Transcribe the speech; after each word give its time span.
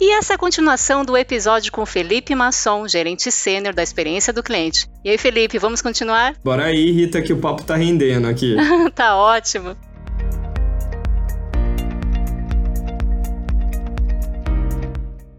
E 0.00 0.12
essa 0.12 0.32
é 0.32 0.36
a 0.36 0.38
continuação 0.38 1.04
do 1.04 1.16
episódio 1.16 1.70
com 1.70 1.86
Felipe 1.86 2.34
Masson, 2.34 2.88
gerente 2.88 3.30
sênior 3.30 3.74
da 3.74 3.82
experiência 3.82 4.32
do 4.32 4.42
cliente. 4.42 4.88
E 5.04 5.10
aí, 5.10 5.18
Felipe, 5.18 5.58
vamos 5.58 5.80
continuar? 5.80 6.34
Bora 6.42 6.64
aí, 6.64 6.90
Rita, 6.90 7.22
que 7.22 7.32
o 7.32 7.38
papo 7.38 7.62
tá 7.62 7.76
rendendo 7.76 8.26
aqui. 8.26 8.56
tá 8.94 9.16
ótimo. 9.16 9.76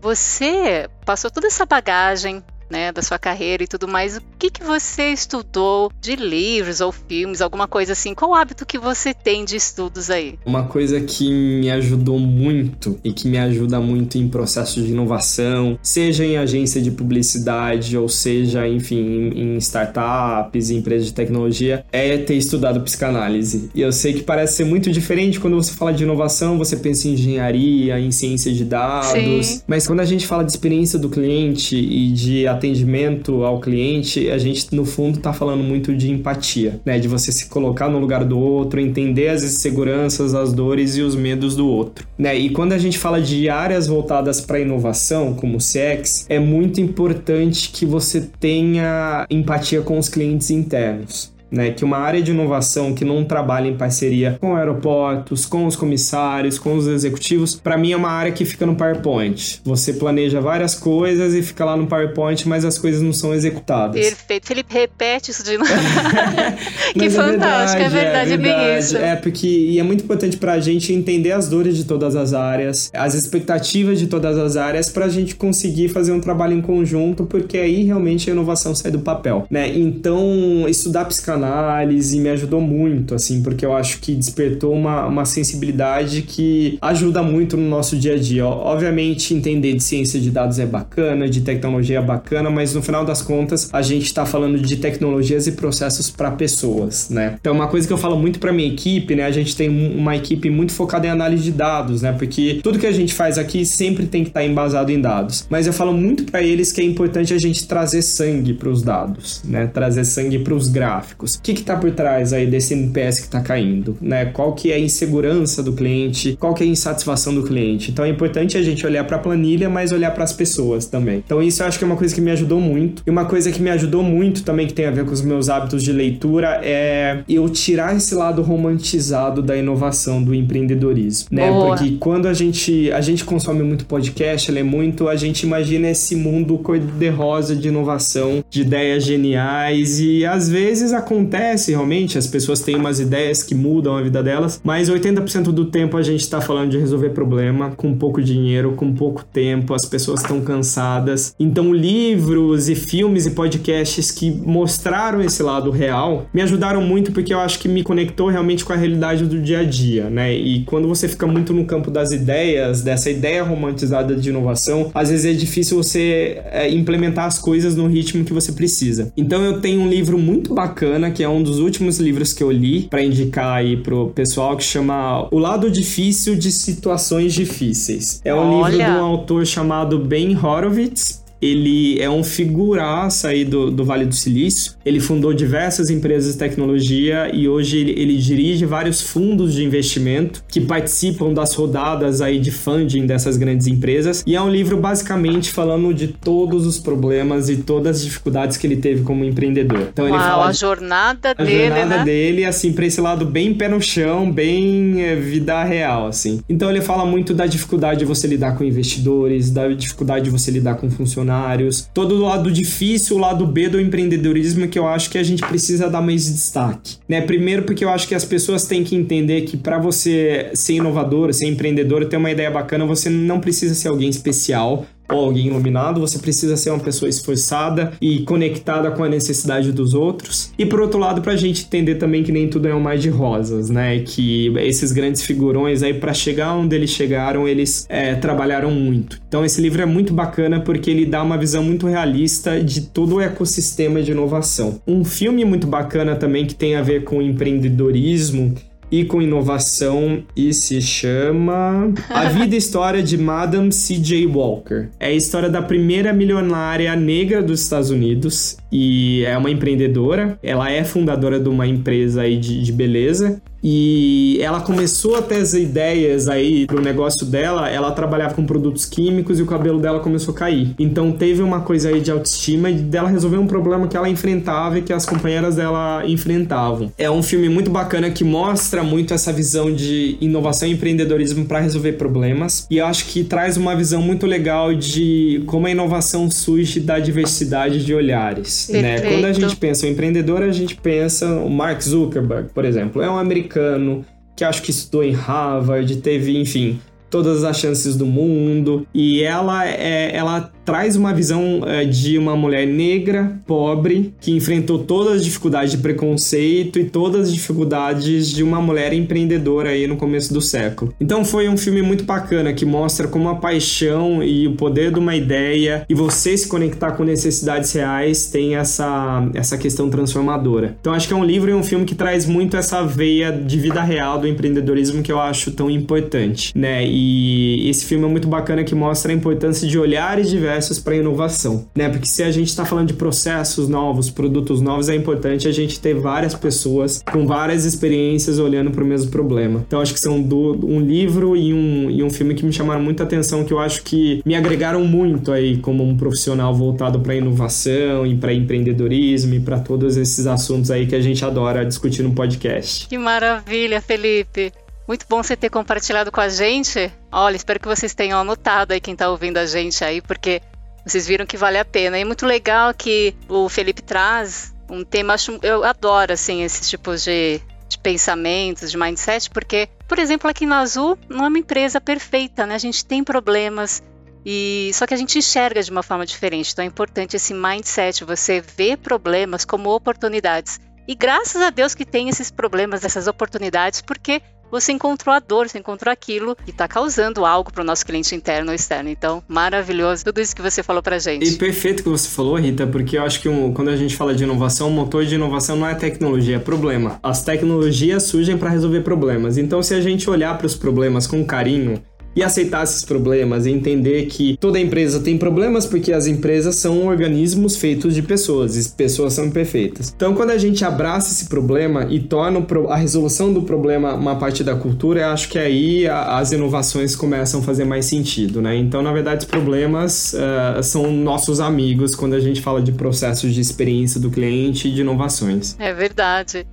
Você 0.02 0.90
passou 1.05 1.31
toda 1.31 1.48
essa 1.48 1.65
bagagem 1.65 2.43
né, 2.73 2.91
da 2.91 3.04
sua 3.04 3.20
carreira 3.20 3.63
e 3.63 3.68
tudo 3.68 3.88
mais, 3.88 4.18
o 4.18 4.22
que, 4.40 4.50
que 4.50 4.63
você 4.63 5.09
estudou 5.09 5.91
de 6.02 6.16
livros 6.16 6.82
ou 6.82 6.91
filmes, 6.91 7.40
alguma 7.40 7.68
coisa 7.68 7.94
assim? 7.94 8.16
Qual 8.16 8.32
o 8.32 8.34
hábito 8.34 8.66
que 8.66 8.80
você 8.80 9.13
tem 9.13 9.46
de 9.46 9.55
estudos 9.55 10.09
aí? 10.09 10.40
Uma 10.44 10.63
coisa 10.63 10.99
que 10.99 11.32
me 11.32 11.70
ajudou 11.70 12.18
muito 12.18 12.99
e 13.04 13.13
que 13.13 13.27
me 13.27 13.38
ajuda 13.38 13.80
muito 13.80 14.18
em 14.18 14.27
processos 14.27 14.84
de 14.84 14.91
inovação, 14.91 15.77
seja 15.84 16.26
em 16.26 16.35
agência 16.35 16.82
de 16.82 16.90
publicidade 16.90 17.96
ou 17.96 18.10
seja, 18.10 18.68
enfim, 18.68 19.32
em 19.35 19.58
startups, 19.58 20.71
em 20.71 20.77
empresas 20.77 21.05
de 21.05 21.13
tecnologia, 21.13 21.85
é 21.91 22.18
ter 22.18 22.34
estudado 22.34 22.82
psicanálise. 22.82 23.70
E 23.76 23.82
eu 23.82 23.91
sei 23.91 24.13
que 24.13 24.24
parece 24.24 24.58
ser 24.58 24.65
muito 24.65 24.91
diferente 24.91 25.40
quando 25.40 25.55
você 25.55 25.74
fala 25.74 25.93
de 25.93 26.04
inovação, 26.04 26.58
você 26.58 26.76
pensa 26.76 27.08
em 27.08 27.13
engenharia, 27.13 27.99
em 27.99 28.10
ciência 28.10 28.52
de 28.52 28.65
dados, 28.65 29.46
Sim. 29.46 29.62
mas 29.68 29.85
quando 29.85 29.99
a 29.99 30.05
gente 30.05 30.26
fala 30.26 30.43
de 30.43 30.49
experiência 30.49 30.98
do 30.98 31.08
cliente 31.08 31.76
e 31.76 32.12
de 32.12 32.48
atendimento 32.63 33.43
ao 33.43 33.59
cliente, 33.59 34.29
a 34.29 34.37
gente 34.37 34.73
no 34.73 34.85
fundo 34.85 35.17
está 35.17 35.33
falando 35.33 35.61
muito 35.61 35.93
de 35.95 36.09
empatia, 36.09 36.79
né? 36.85 36.97
De 36.97 37.07
você 37.09 37.31
se 37.31 37.47
colocar 37.47 37.89
no 37.89 37.99
lugar 37.99 38.23
do 38.23 38.39
outro, 38.39 38.79
entender 38.79 39.27
as 39.27 39.43
inseguranças, 39.43 40.33
as 40.33 40.53
dores 40.53 40.95
e 40.95 41.01
os 41.01 41.15
medos 41.15 41.55
do 41.57 41.67
outro, 41.67 42.07
né? 42.17 42.37
E 42.37 42.49
quando 42.49 42.71
a 42.71 42.77
gente 42.77 42.97
fala 42.97 43.21
de 43.21 43.49
áreas 43.49 43.87
voltadas 43.87 44.39
para 44.39 44.59
inovação, 44.59 45.34
como 45.34 45.57
o 45.57 45.59
CX, 45.59 46.25
é 46.29 46.39
muito 46.39 46.79
importante 46.79 47.69
que 47.69 47.85
você 47.85 48.21
tenha 48.39 49.25
empatia 49.29 49.81
com 49.81 49.97
os 49.97 50.07
clientes 50.07 50.49
internos 50.49 51.34
né? 51.54 51.71
Que 51.71 51.85
uma 51.85 51.98
área 51.98 52.21
de 52.21 52.32
inovação 52.32 52.93
que 52.96 53.05
não 53.05 53.23
trabalha 53.23 53.68
em 53.68 53.77
parceria 53.77 54.37
com 54.41 54.55
aeroportos, 54.55 55.46
com 55.46 55.68
os 55.68 55.76
comissários, 55.76 56.57
com 56.57 56.76
os 56.76 56.87
executivos, 56.87 57.55
para 57.55 57.77
mim 57.77 57.91
é 57.91 57.96
uma 57.96 58.09
área 58.09 58.32
que 58.32 58.43
fica 58.43 58.65
no 58.65 58.76
PowerPoint. 58.76 59.62
Você 59.63 59.93
planeja 59.93 60.41
várias 60.41 60.74
coisas 60.74 61.35
e 61.35 61.43
fica 61.43 61.63
lá 61.63 61.77
no 61.77 61.85
PowerPoint, 61.85 62.48
mas 62.49 62.65
as 62.65 62.79
coisas 62.79 63.01
não 63.01 63.13
são 63.13 63.34
executadas. 63.34 64.01
Perfeito. 64.01 64.47
Felipe, 64.47 64.74
repete 64.74 65.29
isso 65.29 65.44
de 65.44 65.57
novo. 65.57 65.69
que 66.97 67.06
é 67.06 67.09
fantástico, 67.09 67.81
é 67.81 67.90
verdade, 67.90 68.34
é 68.34 68.38
verdade, 68.38 68.59
é 68.63 68.68
bem 68.72 68.79
isso. 68.79 68.97
É, 68.97 69.16
porque 69.16 69.47
e 69.47 69.79
é 69.79 69.84
muito 69.84 70.03
importante 70.03 70.38
para 70.38 70.53
a 70.53 70.59
gente 70.59 70.91
entender 70.91 71.31
as 71.31 71.47
dores 71.47 71.78
de 71.78 71.84
todas 71.84 72.16
as 72.16 72.34
áreas, 72.34 72.90
as 72.94 73.13
expectativas 73.13 74.00
de 74.00 74.07
todas 74.07 74.38
as 74.40 74.57
áreas, 74.57 74.90
para 74.90 75.06
a 75.06 75.09
gente 75.09 75.35
conseguir 75.35 75.90
fazer 75.90 76.12
um 76.12 76.19
trabalho 76.19 76.53
em 76.53 76.62
conjunto, 76.62 77.25
porque 77.25 77.59
aí 77.59 77.84
realmente 77.84 78.29
a 78.29 78.34
inovação 78.34 78.74
sai 78.74 78.91
do 78.91 79.00
papel, 79.00 79.46
né? 79.51 79.68
Então, 79.69 80.66
estudar 80.68 81.06
psicanálise 81.06 81.43
análise 81.48 82.20
me 82.20 82.30
ajudou 82.30 82.62
muito, 82.62 83.16
assim, 83.16 83.42
porque 83.42 83.66
eu 83.66 83.76
acho 83.76 84.00
que 84.00 84.14
despertou 84.16 84.74
uma, 84.74 85.06
uma 85.06 85.26
sensibilidade 85.26 86.22
que 86.22 86.78
ajuda 86.81 87.22
muito 87.24 87.58
no 87.58 87.68
nosso 87.70 87.98
dia 87.98 88.14
a 88.14 88.18
dia. 88.18 88.46
Obviamente, 88.46 89.34
entender 89.34 89.74
de 89.74 89.84
ciência 89.84 90.20
de 90.20 90.32
dados 90.32 90.59
é 90.59 90.66
bacana, 90.66 91.28
de 91.28 91.42
tecnologia 91.42 92.00
é 92.00 92.02
bacana, 92.02 92.50
mas 92.50 92.74
no 92.74 92.82
final 92.82 93.06
das 93.06 93.22
contas, 93.22 93.70
a 93.72 93.82
gente 93.82 94.06
está 94.06 94.26
falando 94.26 94.59
de 94.59 94.78
tecnologias 94.78 95.48
e 95.48 95.53
processos 95.53 96.09
para 96.09 96.32
pessoas, 96.32 97.09
né? 97.09 97.36
Então, 97.40 97.53
uma 97.53 97.68
coisa 97.68 97.88
que 97.88 97.94
eu 97.94 97.98
falo 97.98 98.18
muito 98.18 98.40
para 98.40 98.52
minha 98.52 98.68
equipe, 98.68 99.16
né? 99.16 99.24
A 99.24 99.32
gente 99.32 99.56
tem 99.56 99.70
uma 99.70 100.16
equipe 100.16 100.50
muito 100.50 100.74
focada 100.74 101.08
em 101.08 101.09
análise 101.09 101.44
de 101.44 101.52
dados, 101.52 102.02
né? 102.02 102.12
Porque 102.12 102.59
tudo 102.64 102.80
que 102.80 102.88
a 102.88 102.92
gente 102.92 103.14
faz 103.14 103.38
aqui 103.38 103.66
sempre 103.66 104.06
tem 104.06 104.24
que 104.24 104.30
estar 104.30 104.42
tá 104.42 104.46
embasado 104.46 104.92
em 104.92 105.00
dados. 105.00 105.46
Mas 105.50 105.68
eu 105.68 105.74
falo 105.74 105.94
muito 105.94 106.26
para 106.26 106.42
eles 106.42 106.72
que 106.72 106.82
é 106.82 106.84
importante 106.84 107.34
a 107.34 107.38
gente 107.38 107.68
trazer 107.68 108.02
sangue 108.02 108.53
para 108.53 108.70
os 108.70 108.82
dados, 108.82 109.42
né? 109.44 109.68
Trazer 109.68 110.06
sangue 110.06 110.40
para 110.40 110.53
os 110.53 110.68
gráficos. 110.68 111.22
O 111.23 111.41
que 111.41 111.51
está 111.51 111.78
por 111.78 111.91
trás 111.91 112.34
aí 112.34 112.45
desse 112.45 112.73
NPS 112.73 113.19
que 113.19 113.25
está 113.25 113.39
caindo? 113.39 113.97
Né? 114.01 114.25
Qual 114.25 114.53
que 114.53 114.72
é 114.72 114.75
a 114.75 114.79
insegurança 114.79 115.63
do 115.63 115.72
cliente? 115.72 116.35
Qual 116.38 116.53
que 116.53 116.63
é 116.63 116.67
a 116.67 116.69
insatisfação 116.69 117.34
do 117.34 117.44
cliente? 117.44 117.91
Então 117.91 118.03
é 118.03 118.09
importante 118.09 118.57
a 118.57 118.61
gente 118.61 118.85
olhar 118.85 119.06
para 119.06 119.16
a 119.16 119.19
planilha, 119.19 119.69
mas 119.69 119.91
olhar 119.94 120.11
para 120.11 120.25
as 120.25 120.34
pessoas 120.34 120.85
também. 120.85 121.23
Então 121.25 121.41
isso 121.41 121.63
eu 121.63 121.67
acho 121.67 121.78
que 121.78 121.85
é 121.85 121.88
uma 121.88 121.95
coisa 121.95 122.13
que 122.13 122.19
me 122.19 122.31
ajudou 122.31 122.59
muito. 122.59 123.03
E 123.06 123.09
uma 123.09 123.25
coisa 123.25 123.51
que 123.51 123.61
me 123.61 123.69
ajudou 123.69 124.03
muito 124.03 124.44
também, 124.44 124.67
que 124.67 124.73
tem 124.73 124.85
a 124.85 124.91
ver 124.91 125.06
com 125.06 125.11
os 125.11 125.22
meus 125.22 125.50
hábitos 125.50 125.81
de 125.81 125.94
leitura, 125.94 126.59
é 126.61 127.19
eu 127.29 127.47
tirar 127.50 127.95
esse 127.95 128.13
lado 128.13 128.41
romantizado 128.41 129.41
da 129.41 129.55
inovação, 129.55 130.22
do 130.22 130.35
empreendedorismo. 130.35 131.29
Né? 131.31 131.50
Porque 131.51 131.97
quando 132.00 132.28
a 132.28 132.34
gente, 132.34 132.91
a 132.91 133.00
gente 133.00 133.23
consome 133.23 133.63
muito 133.63 133.85
podcast, 133.85 134.51
é 134.57 134.63
muito, 134.63 135.07
a 135.07 135.16
gente 135.16 135.44
imagina 135.44 135.90
esse 135.90 136.16
mundo 136.16 136.57
cor-de-rosa 136.57 137.55
de 137.55 137.69
inovação, 137.69 138.44
de 138.50 138.61
ideias 138.61 139.03
geniais, 139.03 140.00
e 140.00 140.25
às 140.25 140.50
vezes 140.50 140.91
acontece 140.91 141.12
acontece 141.13 141.72
realmente, 141.72 142.18
as 142.18 142.25
pessoas 142.25 142.62
têm 142.62 142.75
umas 142.75 143.00
ideias 143.00 143.44
que 143.44 143.53
mudam 143.53 143.96
a 143.96 144.01
vida 144.01 144.24
delas, 144.24 144.59
mas 144.63 144.90
80% 144.90 145.51
do 145.51 145.66
tempo 145.66 145.96
a 145.96 146.01
gente 146.01 146.22
está 146.22 146.41
falando 146.41 146.72
de 146.72 146.79
resolver 146.79 147.09
problema 147.09 147.72
com 147.78 147.96
pouco 147.96 148.22
dinheiro, 148.22 148.74
com 148.74 148.91
pouco 148.94 149.23
tempo, 149.23 149.73
as 149.73 149.85
pessoas 149.85 150.22
estão 150.22 150.41
cansadas. 150.41 151.35
Então, 151.40 151.73
livros 151.73 152.68
e 152.68 152.75
filmes 152.75 153.25
e 153.25 153.31
podcasts 153.31 154.09
que 154.12 154.31
mostraram 154.31 155.22
esse 155.22 155.44
lado 155.44 155.69
real 155.69 156.25
me 156.34 156.41
ajudaram 156.41 156.81
muito 156.81 157.12
porque 157.12 157.34
eu 157.34 157.40
acho 157.40 157.59
que 157.59 157.69
me 157.69 157.84
conectou 157.84 158.28
realmente 158.29 158.66
com 158.66 158.73
a 158.73 158.75
realidade 158.75 159.25
do 159.25 159.40
dia 159.40 159.59
a 159.59 159.63
dia, 159.63 160.09
né? 160.09 160.34
E 160.34 160.63
quando 160.63 160.88
você 160.88 161.07
fica 161.07 161.28
muito 161.28 161.53
no 161.53 161.66
campo 161.66 161.91
das 161.91 162.12
ideias, 162.12 162.81
dessa 162.81 163.09
ideia 163.09 163.44
romantizada 163.44 164.16
de 164.16 164.29
inovação, 164.29 164.90
às 164.94 165.09
vezes 165.09 165.25
é 165.25 165.34
difícil 165.34 165.78
você 165.78 166.41
é, 166.46 166.69
implementar 166.69 167.25
as 167.25 167.38
coisas 167.38 167.75
no 167.75 167.88
ritmo 167.88 168.23
que 168.23 168.34
você 168.34 168.52
precisa. 168.52 169.12
Então, 169.16 169.44
eu 169.44 169.62
tenho 169.62 169.81
um 169.81 169.88
livro 169.88 170.18
muito 170.18 170.53
bacana 170.53 171.03
que 171.12 171.24
é 171.24 171.30
um 171.30 171.41
dos 171.41 171.59
últimos 171.59 172.00
livros 172.00 172.34
que 172.34 172.44
eu 172.44 172.52
li 172.52 172.84
para 172.84 173.03
indicar 173.03 173.53
aí 173.58 173.78
pro 173.78 174.09
pessoal 174.09 174.58
que 174.58 174.64
chama 174.64 175.28
O 175.31 175.40
Lado 175.40 175.69
Difícil 175.72 176.36
de 176.36 176.52
Situações 176.52 177.34
Difíceis. 177.34 178.22
É 178.24 178.34
um 178.34 178.59
Olha. 178.59 178.75
livro 178.75 178.91
de 178.94 179.00
um 179.00 179.03
autor 179.03 179.46
chamado 179.46 179.97
Ben 180.00 180.38
Horowitz 180.38 181.22
ele 181.44 182.02
é 182.02 182.09
um 182.09 182.24
figuraça 182.24 183.28
aí 183.28 183.44
do, 183.44 183.70
do 183.70 183.84
Vale 183.84 184.06
do 184.06 184.16
Silício. 184.16 184.74
Ele 184.86 185.02
fundou 185.02 185.34
diversas 185.34 185.90
empresas 185.90 186.34
de 186.34 186.40
tecnologia 186.40 187.30
e 187.34 187.50
hoje 187.50 187.80
ele, 187.80 187.92
ele, 188.00 188.18
dirige 188.18 188.66
vários 188.66 189.02
fundos 189.02 189.53
de 189.53 189.64
investimento 189.64 190.42
que 190.48 190.62
participam 190.62 191.34
das 191.34 191.53
rodadas 191.53 192.22
aí 192.22 192.40
de 192.40 192.50
funding 192.50 193.06
dessas 193.06 193.36
grandes 193.36 193.68
empresas. 193.68 194.24
E 194.26 194.36
é 194.36 194.42
um 194.42 194.50
livro 194.50 194.78
basicamente 194.78 195.52
falando 195.52 195.94
de 195.94 196.08
todos 196.08 196.66
os 196.66 196.80
problemas 196.80 197.50
e 197.50 197.58
todas 197.58 197.98
as 197.98 198.06
dificuldades 198.06 198.56
que 198.56 198.66
ele 198.66 198.78
teve 198.78 199.03
como 199.03 199.26
empreendedor. 199.26 199.90
Então 199.92 200.06
Uau, 200.06 200.16
ele 200.16 200.24
fala 200.24 200.48
a 200.48 200.53
jornada 200.53 201.32
a 201.38 201.44
dele, 201.44 201.68
jornada 201.68 201.98
né? 201.98 202.06
dele, 202.06 202.46
assim, 202.46 202.72
para 202.72 202.86
esse 202.86 203.02
lado 203.02 203.26
bem 203.26 203.53
pé 203.53 203.68
no 203.68 203.82
chão, 203.82 204.32
bem 204.32 205.02
é, 205.02 205.16
vida 205.16 205.62
real, 205.64 206.08
assim. 206.08 206.42
Então 206.48 206.70
ele 206.70 206.82
fala 206.82 207.06
muito 207.06 207.34
da 207.34 207.46
dificuldade 207.46 208.00
de 208.00 208.06
você 208.06 208.28
lidar 208.28 208.58
com 208.58 208.64
investidores, 208.64 209.52
da 209.52 209.67
dificuldade 209.67 210.26
de 210.26 210.29
você 210.29 210.50
lidar 210.50 210.76
com 210.76 210.90
funcionários 210.90 211.33
funcionários, 211.34 211.90
todo 211.94 212.16
o 212.16 212.20
lado 212.20 212.52
difícil, 212.52 213.18
o 213.18 213.20
lado 213.20 213.46
B 213.46 213.68
do 213.68 213.80
empreendedorismo 213.80 214.68
que 214.68 214.78
eu 214.78 214.88
acho 214.88 215.09
que 215.09 215.18
a 215.18 215.24
gente 215.24 215.44
precisa 215.46 215.90
dar 215.90 216.02
mais 216.02 216.32
destaque, 216.32 216.97
né? 217.08 217.22
Primeiro 217.22 217.64
porque 217.64 217.84
eu 217.84 217.90
acho 217.90 218.08
que 218.08 218.16
as 218.16 218.24
pessoas 218.24 218.66
têm 218.66 218.84
que 218.84 218.96
entender 218.96 219.41
que 219.41 219.58
para 219.58 219.80
você 219.80 220.52
ser 220.53 220.74
inovador, 220.74 221.34
ser 221.34 221.47
empreendedor, 221.47 222.06
ter 222.06 222.18
uma 222.18 222.32
ideia 222.32 222.52
bacana, 222.52 222.85
você 222.85 223.09
não 223.09 223.40
precisa 223.40 223.74
ser 223.74 223.88
alguém 223.88 224.09
especial, 224.09 224.85
ou 225.14 225.26
alguém 225.26 225.48
iluminado, 225.48 226.00
você 226.00 226.18
precisa 226.20 226.58
ser 226.58 226.72
uma 226.72 226.80
pessoa 226.80 227.10
esforçada 227.10 227.94
e 228.02 228.20
conectada 228.22 228.92
com 228.92 229.04
a 229.04 229.10
necessidade 229.10 229.72
dos 229.72 229.94
outros. 229.94 230.52
E 230.58 230.66
por 230.66 230.82
outro 230.82 231.00
lado, 231.00 231.22
pra 231.22 231.36
gente 231.36 231.66
entender 231.66 231.96
também 231.96 232.24
que 232.24 232.32
nem 232.32 232.48
tudo 232.48 232.68
é 232.68 232.76
um 232.76 232.80
mar 232.80 232.98
de 232.98 233.10
rosas, 233.10 233.70
né? 233.70 234.00
Que 234.00 234.54
esses 234.60 234.92
grandes 234.92 235.22
figurões 235.22 235.84
aí, 235.84 235.94
para 235.94 236.14
chegar 236.14 236.54
onde 236.54 236.76
eles 236.76 236.90
chegaram, 236.90 237.48
eles 237.48 237.86
é, 237.90 238.16
trabalharam 238.16 238.72
muito. 238.72 239.22
Então 239.28 239.46
esse 239.46 239.62
livro 239.62 239.82
é 239.82 239.86
muito 239.86 240.14
bacana 240.14 240.60
porque 240.60 240.90
ele 240.90 241.06
dá 241.06 241.22
uma 241.22 241.38
visão 241.38 241.64
muito 241.64 241.88
realista 241.88 242.62
de 242.62 242.82
todo 242.82 243.16
o 243.16 243.22
ecossistema 243.22 244.02
de 244.02 244.12
inovação. 244.12 244.82
Um 244.88 245.04
filme 245.04 245.46
muito 245.46 245.68
bacana 245.68 246.16
também 246.16 246.46
que 246.46 246.56
tem 246.56 246.76
a 246.76 246.82
ver 246.82 247.04
com 247.04 247.22
empreendedorismo 247.22 248.54
e 248.93 249.03
com 249.03 249.19
inovação 249.19 250.22
e 250.37 250.53
se 250.53 250.79
chama 250.79 251.91
A 252.11 252.25
Vida 252.25 252.53
e 252.53 252.59
História 252.59 253.01
de 253.01 253.17
Madame 253.17 253.72
C.J. 253.72 254.28
Walker. 254.28 254.90
É 254.99 255.07
a 255.07 255.11
história 255.11 255.49
da 255.49 255.63
primeira 255.63 256.13
milionária 256.13 256.95
negra 256.95 257.41
dos 257.41 257.63
Estados 257.63 257.89
Unidos 257.89 258.55
e 258.71 259.23
é 259.25 259.35
uma 259.35 259.49
empreendedora. 259.49 260.37
Ela 260.43 260.69
é 260.69 260.83
fundadora 260.83 261.39
de 261.39 261.49
uma 261.49 261.65
empresa 261.65 262.21
aí 262.21 262.37
de, 262.37 262.61
de 262.61 262.71
beleza 262.71 263.41
e 263.63 264.38
ela 264.42 264.60
começou 264.60 265.15
a 265.15 265.21
ter 265.21 265.36
as 265.36 265.54
ideias 265.54 266.27
aí 266.27 266.68
pro 266.68 266.81
negócio 266.81 267.25
dela, 267.25 267.69
ela 267.69 267.92
trabalhava 267.92 268.33
com 268.33 268.45
produtos 268.45 268.86
químicos 268.86 269.39
e 269.39 269.42
o 269.42 269.45
cabelo 269.45 269.80
dela 269.80 270.00
começou 270.00 270.33
a 270.33 270.38
cair. 270.38 270.74
Então 270.77 271.12
teve 271.12 271.42
uma 271.42 271.62
coisa 271.62 271.89
aí 271.89 272.01
de 272.01 272.12
autoestima 272.12 272.69
e 272.69 272.75
dela 272.75 273.10
resolver 273.10 273.38
um 273.38 273.48
problema 273.48 273.88
que 273.88 273.95
ela 273.95 274.10
enfrentava 274.10 274.80
e 274.80 274.81
que 274.81 274.92
as 274.92 275.06
companheiras 275.06 275.56
dela 275.56 276.04
enfrentavam. 276.06 276.92
É 276.98 277.10
um 277.10 277.24
filme 277.24 277.48
muito 277.48 277.71
bacana 277.71 278.10
que 278.10 278.24
mostra 278.24 278.83
muito 278.83 279.13
essa 279.13 279.31
visão 279.31 279.71
de 279.74 280.18
inovação 280.19 280.68
e 280.68 280.71
empreendedorismo 280.71 281.45
para 281.45 281.60
resolver 281.60 281.94
problemas 281.94 282.68
e 282.69 282.77
eu 282.77 282.86
acho 282.86 283.06
que 283.06 283.24
traz 283.24 283.56
uma 283.56 283.75
visão 283.75 284.01
muito 284.01 284.25
legal 284.25 284.74
de 284.74 285.42
como 285.45 285.68
a 285.68 285.71
inovação 285.71 286.30
surge 286.30 286.80
da 286.80 287.00
diversidade 287.00 287.86
de 287.86 287.94
olhares, 287.94 288.69
né? 288.69 289.00
Quando 289.01 289.25
a 289.25 289.33
gente 289.33 289.56
pensa 289.56 289.86
o 289.86 289.89
empreendedor, 289.89 290.42
a 290.42 290.51
gente 290.51 290.75
pensa 290.75 291.27
o 291.27 291.50
Mark 291.50 291.81
Zuckerberg, 291.81 292.50
por 292.54 292.65
exemplo, 292.65 293.01
é 293.01 293.10
um 293.10 293.18
americano 293.18 293.52
americano 293.53 294.05
que 294.35 294.44
acho 294.44 294.63
que 294.63 294.71
estudou 294.71 295.03
em 295.03 295.11
Harvard, 295.11 295.95
teve, 295.97 296.38
enfim, 296.39 296.79
todas 297.09 297.44
as 297.44 297.57
chances 297.57 297.95
do 297.95 298.05
mundo. 298.05 298.88
E 298.94 299.23
ela 299.23 299.67
é, 299.67 300.15
ela 300.15 300.51
traz 300.65 300.95
uma 300.95 301.13
visão 301.13 301.62
é, 301.65 301.86
de 301.86 302.18
uma 302.18 302.36
mulher 302.36 302.65
negra, 302.65 303.39
pobre, 303.45 304.13
que 304.19 304.31
enfrentou 304.31 304.80
todas 304.80 305.18
as 305.18 305.25
dificuldades 305.25 305.71
de 305.71 305.77
preconceito 305.77 306.80
e 306.80 306.86
todas 306.86 307.27
as 307.27 307.33
dificuldades 307.33 308.30
de 308.30 308.44
uma 308.44 308.62
mulher 308.62 308.94
empreendedora 308.94 309.69
aí 309.69 309.88
no 309.88 309.98
começo 309.98 310.33
do 310.33 310.42
século. 310.42 310.94
Então 311.00 311.25
foi 311.25 311.50
um 311.50 311.57
filme 311.57 311.81
muito 311.81 312.04
bacana 312.04 312.54
que 312.54 312.65
mostra 312.65 313.07
como 313.07 313.30
a 313.30 313.36
paixão 313.36 314.24
e 314.24 314.48
o 314.48 314.54
poder 314.54 314.92
de 314.92 315.00
uma 315.00 315.15
ideia 315.15 315.86
e 315.89 315.94
você 315.94 316.38
se 316.38 316.48
conectar 316.48 316.92
com 316.94 317.04
necessidades 317.04 317.71
reais 317.74 318.27
tem 318.27 318.56
essa, 318.56 319.27
essa 319.33 319.57
questão 319.57 319.89
transformadora. 319.89 320.75
Então 320.80 320.94
acho 320.94 321.07
que 321.07 321.13
é 321.13 321.18
um 321.18 321.24
livro 321.24 321.50
e 321.50 321.54
um 321.54 321.63
filme 321.63 321.86
que 321.86 321.95
traz 321.95 322.25
muito 322.25 322.56
essa 322.56 322.83
veia 322.83 323.31
de 323.31 323.60
vida 323.60 323.81
real 323.81 324.19
do 324.19 324.27
empreendedorismo 324.27 325.04
que 325.04 325.12
eu 325.12 325.19
acho 325.19 325.51
tão 325.51 325.69
importante, 325.69 326.51
né? 326.57 326.86
E 326.86 327.69
esse 327.69 327.86
filme 327.86 328.06
é 328.06 328.07
muito 328.07 328.27
bacana 328.27 328.63
que 328.63 328.75
mostra 328.75 329.12
a 329.12 329.15
importância 329.15 329.68
de 329.68 329.77
olhares 329.77 330.30
diversos 330.30 330.52
processos 330.53 330.79
para 330.79 330.95
inovação, 330.95 331.67
né? 331.75 331.89
Porque 331.89 332.07
se 332.07 332.21
a 332.23 332.31
gente 332.31 332.47
está 332.47 332.65
falando 332.65 332.89
de 332.89 332.94
processos 332.94 333.67
novos, 333.67 334.09
produtos 334.09 334.61
novos, 334.61 334.89
é 334.89 334.95
importante 334.95 335.47
a 335.47 335.51
gente 335.51 335.79
ter 335.79 335.95
várias 335.95 336.33
pessoas 336.35 337.03
com 337.11 337.25
várias 337.25 337.65
experiências 337.65 338.39
olhando 338.39 338.71
para 338.71 338.83
o 338.83 338.88
mesmo 338.88 339.09
problema. 339.09 339.63
Então 339.65 339.81
acho 339.81 339.94
que 339.94 340.00
são 340.00 340.21
do, 340.21 340.65
um 340.65 340.79
livro 340.79 341.35
e 341.35 341.53
um, 341.53 341.89
e 341.89 342.03
um 342.03 342.09
filme 342.09 342.35
que 342.35 342.45
me 342.45 342.53
chamaram 342.53 342.81
muita 342.81 343.03
atenção, 343.03 343.44
que 343.44 343.53
eu 343.53 343.59
acho 343.59 343.83
que 343.83 344.21
me 344.25 344.35
agregaram 344.35 344.83
muito 344.85 345.31
aí 345.31 345.57
como 345.57 345.83
um 345.83 345.97
profissional 345.97 346.53
voltado 346.53 347.00
para 347.00 347.15
inovação 347.15 348.05
e 348.05 348.15
para 348.15 348.33
empreendedorismo 348.33 349.33
e 349.33 349.39
para 349.39 349.59
todos 349.59 349.97
esses 349.97 350.27
assuntos 350.27 350.69
aí 350.69 350.85
que 350.85 350.95
a 350.95 351.01
gente 351.01 351.23
adora 351.25 351.65
discutir 351.65 352.03
no 352.03 352.13
podcast. 352.13 352.88
Que 352.88 352.97
maravilha, 352.97 353.81
Felipe! 353.81 354.62
Muito 354.93 355.07
bom 355.09 355.23
você 355.23 355.35
ter 355.35 355.49
compartilhado 355.49 356.11
com 356.11 356.21
a 356.21 356.29
gente. 356.29 356.93
Olha, 357.11 357.35
espero 357.35 357.59
que 357.59 357.67
vocês 357.67 357.95
tenham 357.95 358.19
anotado 358.19 358.73
aí 358.73 358.79
quem 358.79 358.93
está 358.93 359.09
ouvindo 359.09 359.37
a 359.37 359.45
gente 359.47 359.83
aí, 359.83 359.99
porque 359.99 360.39
vocês 360.85 361.07
viram 361.07 361.25
que 361.25 361.35
vale 361.35 361.57
a 361.57 361.65
pena. 361.65 361.97
E 361.97 362.01
é 362.01 362.05
muito 362.05 362.27
legal 362.27 362.71
que 362.75 363.15
o 363.27 363.49
Felipe 363.49 363.81
traz 363.81 364.53
um 364.69 364.85
tema, 364.85 365.15
eu 365.41 365.63
adoro 365.63 366.13
assim 366.13 366.43
esses 366.43 366.69
tipos 366.69 367.03
de, 367.03 367.41
de 367.67 367.79
pensamentos, 367.79 368.69
de 368.69 368.77
mindset, 368.77 369.31
porque, 369.31 369.67
por 369.87 369.97
exemplo, 369.97 370.29
aqui 370.29 370.45
na 370.45 370.59
Azul 370.59 370.95
não 371.09 371.25
é 371.25 371.27
uma 371.27 371.39
empresa 371.39 371.81
perfeita, 371.81 372.45
né? 372.45 372.53
A 372.53 372.59
gente 372.59 372.85
tem 372.85 373.03
problemas 373.03 373.81
e 374.23 374.69
só 374.75 374.85
que 374.85 374.93
a 374.93 374.97
gente 374.97 375.17
enxerga 375.17 375.63
de 375.63 375.71
uma 375.71 375.81
forma 375.81 376.05
diferente. 376.05 376.51
Então 376.53 376.63
é 376.63 376.67
importante 376.67 377.15
esse 377.15 377.33
mindset, 377.33 378.03
você 378.03 378.41
vê 378.41 378.77
problemas 378.77 379.43
como 379.43 379.73
oportunidades. 379.73 380.59
E 380.87 380.93
graças 380.93 381.41
a 381.41 381.49
Deus 381.49 381.73
que 381.73 381.83
tem 381.83 382.09
esses 382.09 382.29
problemas, 382.29 382.83
essas 382.83 383.07
oportunidades, 383.07 383.81
porque 383.81 384.21
você 384.53 384.71
encontrou 384.71 385.15
a 385.15 385.19
dor, 385.19 385.50
você 385.50 385.57
encontrou 385.57 385.91
aquilo 385.91 386.35
que 386.35 386.51
está 386.51 386.67
causando 386.67 387.25
algo 387.25 387.51
para 387.51 387.63
o 387.63 387.65
nosso 387.65 387.83
cliente 387.83 388.13
interno 388.13 388.50
ou 388.50 388.55
externo. 388.55 388.88
Então, 388.88 389.23
maravilhoso 389.27 390.05
tudo 390.05 390.21
isso 390.21 390.35
que 390.35 390.44
você 390.44 390.61
falou 390.61 390.83
para 390.83 391.00
gente. 391.00 391.27
E 391.27 391.35
perfeito 391.38 391.81
que 391.81 391.89
você 391.89 392.07
falou, 392.07 392.35
Rita, 392.35 392.67
porque 392.67 393.00
eu 393.00 393.03
acho 393.03 393.19
que 393.19 393.27
um, 393.27 393.51
quando 393.51 393.69
a 393.69 393.75
gente 393.75 393.95
fala 393.95 394.13
de 394.13 394.23
inovação, 394.23 394.67
o 394.67 394.71
motor 394.71 395.05
de 395.05 395.15
inovação 395.15 395.55
não 395.55 395.67
é 395.67 395.73
tecnologia, 395.73 396.35
é 396.35 396.39
problema. 396.39 397.00
As 397.01 397.23
tecnologias 397.23 398.03
surgem 398.03 398.38
para 398.38 398.50
resolver 398.50 398.81
problemas. 398.81 399.39
Então, 399.39 399.63
se 399.63 399.73
a 399.73 399.81
gente 399.81 400.07
olhar 400.07 400.38
para 400.38 400.45
os 400.45 400.55
problemas 400.55 401.07
com 401.07 401.25
carinho, 401.25 401.81
e 402.15 402.24
aceitar 402.24 402.63
esses 402.63 402.83
problemas 402.83 403.45
e 403.45 403.51
entender 403.51 404.06
que 404.06 404.38
toda 404.38 404.60
empresa 404.60 405.00
tem 405.00 405.18
problemas 405.18 405.65
porque 405.65 405.92
as 405.92 406.07
empresas 406.07 406.56
são 406.56 406.86
organismos 406.86 407.57
feitos 407.57 407.95
de 407.95 408.01
pessoas 408.01 408.56
e 408.56 408.69
pessoas 408.69 409.13
são 409.13 409.25
imperfeitas. 409.25 409.94
Então, 409.95 410.13
quando 410.13 410.31
a 410.31 410.38
gente 410.38 410.63
abraça 410.63 411.12
esse 411.12 411.25
problema 411.25 411.88
e 411.89 412.00
torna 412.00 412.45
a 412.69 412.75
resolução 412.75 413.33
do 413.33 413.42
problema 413.42 413.94
uma 413.94 414.15
parte 414.15 414.44
da 414.44 414.56
cultura, 414.56 415.01
eu 415.01 415.07
acho 415.07 415.30
que 415.30 415.39
aí 415.39 415.88
as 415.88 416.31
inovações 416.31 416.95
começam 416.95 417.39
a 417.39 417.44
fazer 417.44 417.65
mais 417.65 417.86
sentido, 417.86 418.42
né? 418.42 418.56
Então, 418.56 418.81
na 418.81 418.92
verdade, 418.92 419.24
os 419.24 419.30
problemas 419.30 420.13
uh, 420.13 420.62
são 420.63 420.92
nossos 420.92 421.39
amigos 421.39 421.95
quando 421.95 422.13
a 422.13 422.19
gente 422.19 422.42
fala 422.42 422.62
de 422.62 422.71
processos 422.71 423.33
de 423.33 423.42
experiência 423.42 424.00
do 424.00 424.10
cliente 424.10 424.68
e 424.68 424.71
de 424.71 424.81
inovações. 424.81 425.56
É 425.60 425.74
verdade. 425.74 426.45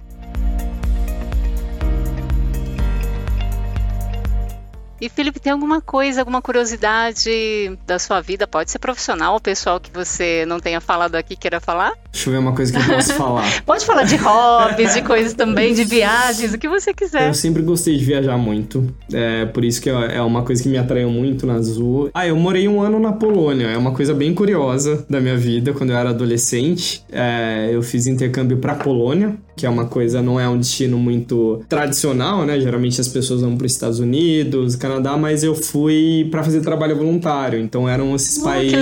E 5.00 5.08
Felipe, 5.08 5.40
tem 5.40 5.52
alguma 5.52 5.80
coisa, 5.80 6.20
alguma 6.20 6.42
curiosidade 6.42 7.78
da 7.86 7.98
sua 7.98 8.20
vida? 8.20 8.46
Pode 8.46 8.70
ser 8.70 8.78
profissional 8.78 9.32
ou 9.32 9.40
pessoal 9.40 9.80
que 9.80 9.90
você 9.90 10.44
não 10.46 10.60
tenha 10.60 10.80
falado 10.80 11.14
aqui 11.14 11.34
queira 11.34 11.58
falar? 11.58 11.92
Deixa 12.12 12.28
eu 12.28 12.32
ver 12.32 12.38
uma 12.38 12.52
coisa 12.52 12.72
que 12.72 12.78
eu 12.78 12.94
posso 12.94 13.14
falar. 13.14 13.62
Pode 13.64 13.84
falar 13.84 14.04
de 14.04 14.16
hobbies, 14.16 14.94
de 14.94 15.02
coisas 15.02 15.32
também, 15.32 15.74
de 15.74 15.84
viagens, 15.84 16.52
o 16.52 16.58
que 16.58 16.68
você 16.68 16.92
quiser. 16.92 17.28
Eu 17.28 17.34
sempre 17.34 17.62
gostei 17.62 17.96
de 17.96 18.04
viajar 18.04 18.36
muito. 18.36 18.92
É 19.12 19.46
por 19.46 19.64
isso 19.64 19.80
que 19.80 19.88
é 19.88 20.20
uma 20.20 20.42
coisa 20.42 20.62
que 20.62 20.68
me 20.68 20.76
atraiu 20.76 21.10
muito 21.10 21.46
na 21.46 21.54
Azul. 21.54 22.10
Ah, 22.12 22.26
eu 22.26 22.36
morei 22.36 22.66
um 22.66 22.80
ano 22.80 22.98
na 22.98 23.12
Polônia. 23.12 23.66
É 23.66 23.76
uma 23.76 23.92
coisa 23.92 24.12
bem 24.12 24.34
curiosa 24.34 25.04
da 25.08 25.20
minha 25.20 25.36
vida. 25.36 25.72
Quando 25.72 25.90
eu 25.90 25.96
era 25.96 26.10
adolescente, 26.10 27.04
é, 27.12 27.70
eu 27.72 27.82
fiz 27.82 28.06
intercâmbio 28.06 28.58
pra 28.58 28.74
Polônia 28.74 29.38
que 29.60 29.66
é 29.66 29.68
uma 29.68 29.84
coisa, 29.84 30.22
não 30.22 30.40
é 30.40 30.48
um 30.48 30.56
destino 30.56 30.96
muito 30.96 31.62
tradicional, 31.68 32.46
né? 32.46 32.58
Geralmente 32.58 32.98
as 32.98 33.08
pessoas 33.08 33.42
vão 33.42 33.58
para 33.58 33.66
os 33.66 33.72
Estados 33.72 33.98
Unidos, 33.98 34.74
Canadá, 34.74 35.18
mas 35.18 35.44
eu 35.44 35.54
fui 35.54 36.26
para 36.30 36.42
fazer 36.42 36.62
trabalho 36.62 36.96
voluntário, 36.96 37.60
então 37.60 37.86
eram 37.86 38.16
esses 38.16 38.38
oh, 38.38 38.44
países 38.44 38.78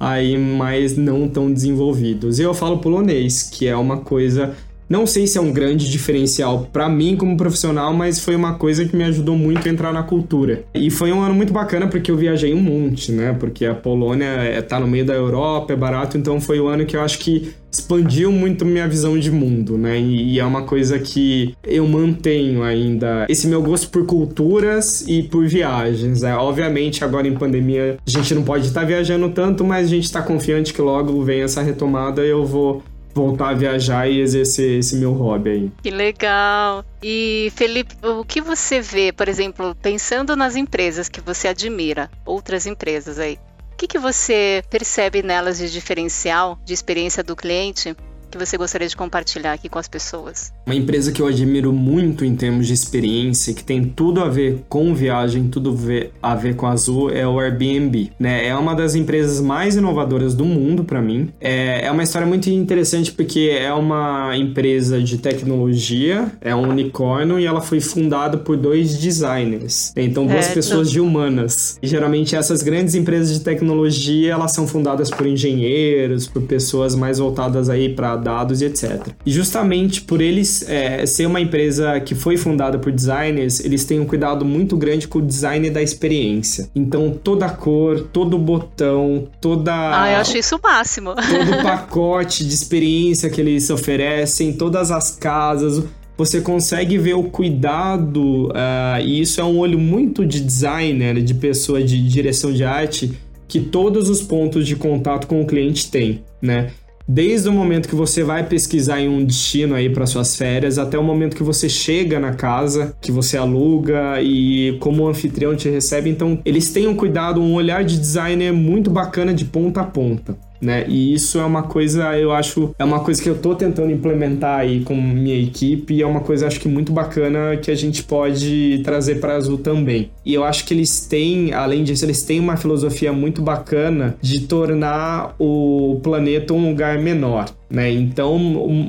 aí 0.00 0.38
mais 0.38 0.96
não 0.96 1.28
tão 1.28 1.52
desenvolvidos. 1.52 2.31
E 2.38 2.42
eu 2.42 2.54
falo 2.54 2.78
polonês, 2.78 3.42
que 3.42 3.66
é 3.66 3.76
uma 3.76 3.98
coisa 3.98 4.54
não 4.88 5.06
sei 5.06 5.26
se 5.26 5.38
é 5.38 5.40
um 5.40 5.52
grande 5.52 5.90
diferencial 5.90 6.68
para 6.72 6.88
mim 6.88 7.16
como 7.16 7.36
profissional, 7.36 7.92
mas 7.94 8.18
foi 8.18 8.36
uma 8.36 8.54
coisa 8.54 8.84
que 8.84 8.96
me 8.96 9.04
ajudou 9.04 9.36
muito 9.36 9.66
a 9.66 9.70
entrar 9.70 9.92
na 9.92 10.02
cultura. 10.02 10.64
E 10.74 10.90
foi 10.90 11.12
um 11.12 11.20
ano 11.20 11.34
muito 11.34 11.52
bacana 11.52 11.86
porque 11.86 12.10
eu 12.10 12.16
viajei 12.16 12.52
um 12.52 12.60
monte, 12.60 13.12
né? 13.12 13.34
Porque 13.38 13.64
a 13.64 13.74
Polônia 13.74 14.26
é, 14.26 14.60
tá 14.60 14.78
no 14.78 14.86
meio 14.86 15.04
da 15.04 15.14
Europa, 15.14 15.72
é 15.72 15.76
barato, 15.76 16.18
então 16.18 16.40
foi 16.40 16.60
o 16.60 16.64
um 16.64 16.68
ano 16.68 16.84
que 16.84 16.96
eu 16.96 17.00
acho 17.00 17.18
que 17.18 17.54
expandiu 17.72 18.30
muito 18.30 18.66
minha 18.66 18.86
visão 18.86 19.18
de 19.18 19.30
mundo, 19.30 19.78
né? 19.78 19.98
E, 19.98 20.38
é 20.38 20.44
uma 20.44 20.62
coisa 20.64 20.98
que 20.98 21.54
eu 21.64 21.86
mantenho 21.88 22.62
ainda 22.62 23.24
esse 23.28 23.46
meu 23.46 23.62
gosto 23.62 23.88
por 23.88 24.04
culturas 24.04 25.04
e 25.08 25.22
por 25.22 25.46
viagens. 25.46 26.20
Né? 26.20 26.34
Obviamente, 26.34 27.02
agora 27.02 27.26
em 27.26 27.34
pandemia, 27.34 27.96
a 28.06 28.10
gente 28.10 28.34
não 28.34 28.42
pode 28.42 28.66
estar 28.66 28.84
viajando 28.84 29.30
tanto, 29.30 29.64
mas 29.64 29.86
a 29.86 29.90
gente 29.90 30.04
está 30.04 30.20
confiante 30.20 30.74
que 30.74 30.82
logo 30.82 31.22
vem 31.22 31.40
essa 31.40 31.62
retomada 31.62 32.24
e 32.24 32.28
eu 32.28 32.44
vou 32.44 32.82
voltar 33.14 33.50
a 33.50 33.54
viajar 33.54 34.08
e 34.08 34.20
exercer 34.20 34.78
esse 34.78 34.96
meu 34.96 35.12
hobby 35.12 35.50
aí. 35.50 35.72
Que 35.82 35.90
legal! 35.90 36.84
E 37.02 37.52
Felipe, 37.54 37.94
o 38.02 38.24
que 38.24 38.40
você 38.40 38.80
vê, 38.80 39.12
por 39.12 39.28
exemplo, 39.28 39.74
pensando 39.74 40.36
nas 40.36 40.56
empresas 40.56 41.08
que 41.08 41.20
você 41.20 41.48
admira, 41.48 42.10
outras 42.24 42.66
empresas 42.66 43.18
aí, 43.18 43.38
o 43.72 43.76
que, 43.76 43.86
que 43.86 43.98
você 43.98 44.62
percebe 44.70 45.22
nelas 45.22 45.58
de 45.58 45.70
diferencial, 45.70 46.58
de 46.64 46.72
experiência 46.72 47.22
do 47.22 47.34
cliente, 47.34 47.96
que 48.32 48.38
você 48.38 48.56
gostaria 48.56 48.88
de 48.88 48.96
compartilhar 48.96 49.52
aqui 49.52 49.68
com 49.68 49.78
as 49.78 49.86
pessoas? 49.86 50.52
Uma 50.66 50.74
empresa 50.74 51.12
que 51.12 51.20
eu 51.20 51.26
admiro 51.26 51.72
muito 51.72 52.24
em 52.24 52.34
termos 52.34 52.66
de 52.66 52.72
experiência, 52.72 53.52
que 53.52 53.62
tem 53.62 53.84
tudo 53.84 54.22
a 54.22 54.28
ver 54.28 54.64
com 54.68 54.94
viagem, 54.94 55.48
tudo 55.48 55.76
a 56.22 56.34
ver 56.34 56.56
com 56.56 56.66
Azul, 56.66 57.10
é 57.10 57.26
o 57.26 57.38
Airbnb. 57.38 58.10
Né? 58.18 58.48
É 58.48 58.56
uma 58.56 58.74
das 58.74 58.94
empresas 58.94 59.40
mais 59.40 59.76
inovadoras 59.76 60.34
do 60.34 60.46
mundo 60.46 60.82
para 60.82 61.02
mim. 61.02 61.28
É, 61.40 61.84
é 61.86 61.90
uma 61.90 62.02
história 62.02 62.26
muito 62.26 62.48
interessante 62.48 63.12
porque 63.12 63.54
é 63.54 63.72
uma 63.72 64.34
empresa 64.36 65.02
de 65.02 65.18
tecnologia, 65.18 66.32
é 66.40 66.54
um 66.54 66.70
unicórnio 66.70 67.38
e 67.38 67.44
ela 67.44 67.60
foi 67.60 67.80
fundada 67.80 68.38
por 68.38 68.56
dois 68.56 68.96
designers. 68.96 69.92
Então, 69.94 70.26
duas 70.26 70.48
é, 70.48 70.54
pessoas 70.54 70.90
de 70.90 71.00
humanas. 71.00 71.78
E 71.82 71.86
geralmente 71.86 72.34
essas 72.34 72.62
grandes 72.62 72.94
empresas 72.94 73.34
de 73.34 73.40
tecnologia, 73.40 74.32
elas 74.32 74.52
são 74.52 74.66
fundadas 74.66 75.10
por 75.10 75.26
engenheiros, 75.26 76.26
por 76.26 76.42
pessoas 76.42 76.94
mais 76.94 77.18
voltadas 77.18 77.68
aí 77.68 77.90
para 77.90 78.21
dados 78.22 78.62
e 78.62 78.66
etc. 78.66 79.08
E 79.26 79.30
justamente 79.30 80.00
por 80.00 80.20
eles 80.20 80.68
é, 80.68 81.04
ser 81.06 81.26
uma 81.26 81.40
empresa 81.40 82.00
que 82.00 82.14
foi 82.14 82.36
fundada 82.36 82.78
por 82.78 82.92
designers, 82.92 83.60
eles 83.60 83.84
têm 83.84 84.00
um 84.00 84.06
cuidado 84.06 84.44
muito 84.44 84.76
grande 84.76 85.08
com 85.08 85.18
o 85.18 85.22
design 85.22 85.68
da 85.70 85.82
experiência. 85.82 86.68
Então, 86.74 87.10
toda 87.10 87.46
a 87.46 87.50
cor, 87.50 88.08
todo 88.12 88.34
o 88.34 88.38
botão, 88.38 89.28
toda. 89.40 89.72
Ah, 89.72 90.12
eu 90.12 90.18
acho 90.18 90.38
isso 90.38 90.56
o 90.56 90.60
máximo. 90.62 91.14
Todo 91.14 91.60
o 91.60 91.62
pacote 91.62 92.46
de 92.46 92.54
experiência 92.54 93.28
que 93.28 93.40
eles 93.40 93.68
oferecem, 93.70 94.52
todas 94.52 94.90
as 94.90 95.10
casas 95.10 95.82
você 96.16 96.40
consegue 96.40 96.98
ver 96.98 97.14
o 97.14 97.24
cuidado, 97.24 98.48
uh, 98.48 99.00
e 99.02 99.20
isso 99.20 99.40
é 99.40 99.44
um 99.44 99.58
olho 99.58 99.78
muito 99.78 100.26
de 100.26 100.40
designer, 100.40 101.20
de 101.22 101.34
pessoa 101.34 101.82
de 101.82 102.06
direção 102.06 102.52
de 102.52 102.62
arte, 102.62 103.12
que 103.48 103.60
todos 103.60 104.08
os 104.08 104.22
pontos 104.22 104.66
de 104.66 104.76
contato 104.76 105.26
com 105.26 105.40
o 105.40 105.46
cliente 105.46 105.90
têm, 105.90 106.22
né? 106.40 106.70
Desde 107.08 107.48
o 107.48 107.52
momento 107.52 107.88
que 107.88 107.94
você 107.94 108.22
vai 108.22 108.46
pesquisar 108.46 109.00
em 109.00 109.08
um 109.08 109.24
destino 109.24 109.74
aí 109.74 109.90
para 109.90 110.06
suas 110.06 110.36
férias, 110.36 110.78
até 110.78 110.98
o 110.98 111.02
momento 111.02 111.36
que 111.36 111.42
você 111.42 111.68
chega 111.68 112.20
na 112.20 112.34
casa, 112.34 112.94
que 113.00 113.10
você 113.10 113.36
aluga 113.36 114.20
e 114.22 114.76
como 114.80 115.04
o 115.04 115.08
anfitrião 115.08 115.54
te 115.56 115.68
recebe. 115.68 116.10
Então, 116.10 116.38
eles 116.44 116.70
têm 116.72 116.86
um 116.86 116.94
cuidado, 116.94 117.40
um 117.40 117.54
olhar 117.54 117.84
de 117.84 117.98
designer 117.98 118.52
muito 118.52 118.90
bacana 118.90 119.34
de 119.34 119.44
ponta 119.44 119.80
a 119.80 119.84
ponta 119.84 120.36
né? 120.62 120.86
E 120.88 121.12
isso 121.12 121.38
é 121.38 121.44
uma 121.44 121.64
coisa, 121.64 122.16
eu 122.16 122.32
acho, 122.32 122.74
é 122.78 122.84
uma 122.84 123.00
coisa 123.00 123.20
que 123.20 123.28
eu 123.28 123.36
tô 123.36 123.54
tentando 123.54 123.90
implementar 123.90 124.60
aí 124.60 124.80
com 124.80 124.94
minha 124.94 125.36
equipe 125.38 125.94
e 125.94 126.02
é 126.02 126.06
uma 126.06 126.20
coisa 126.20 126.46
acho 126.46 126.60
que 126.60 126.68
muito 126.68 126.92
bacana 126.92 127.56
que 127.56 127.70
a 127.70 127.74
gente 127.74 128.04
pode 128.04 128.80
trazer 128.84 129.16
para 129.16 129.34
Azul 129.34 129.58
também. 129.58 130.10
E 130.24 130.32
eu 130.32 130.44
acho 130.44 130.64
que 130.64 130.72
eles 130.72 131.04
têm, 131.04 131.52
além 131.52 131.82
disso, 131.82 132.04
eles 132.04 132.22
têm 132.22 132.38
uma 132.38 132.56
filosofia 132.56 133.12
muito 133.12 133.42
bacana 133.42 134.16
de 134.22 134.40
tornar 134.40 135.34
o 135.38 136.00
planeta 136.02 136.54
um 136.54 136.68
lugar 136.68 136.98
menor. 136.98 137.46
Né? 137.72 137.90
Então, 137.90 138.38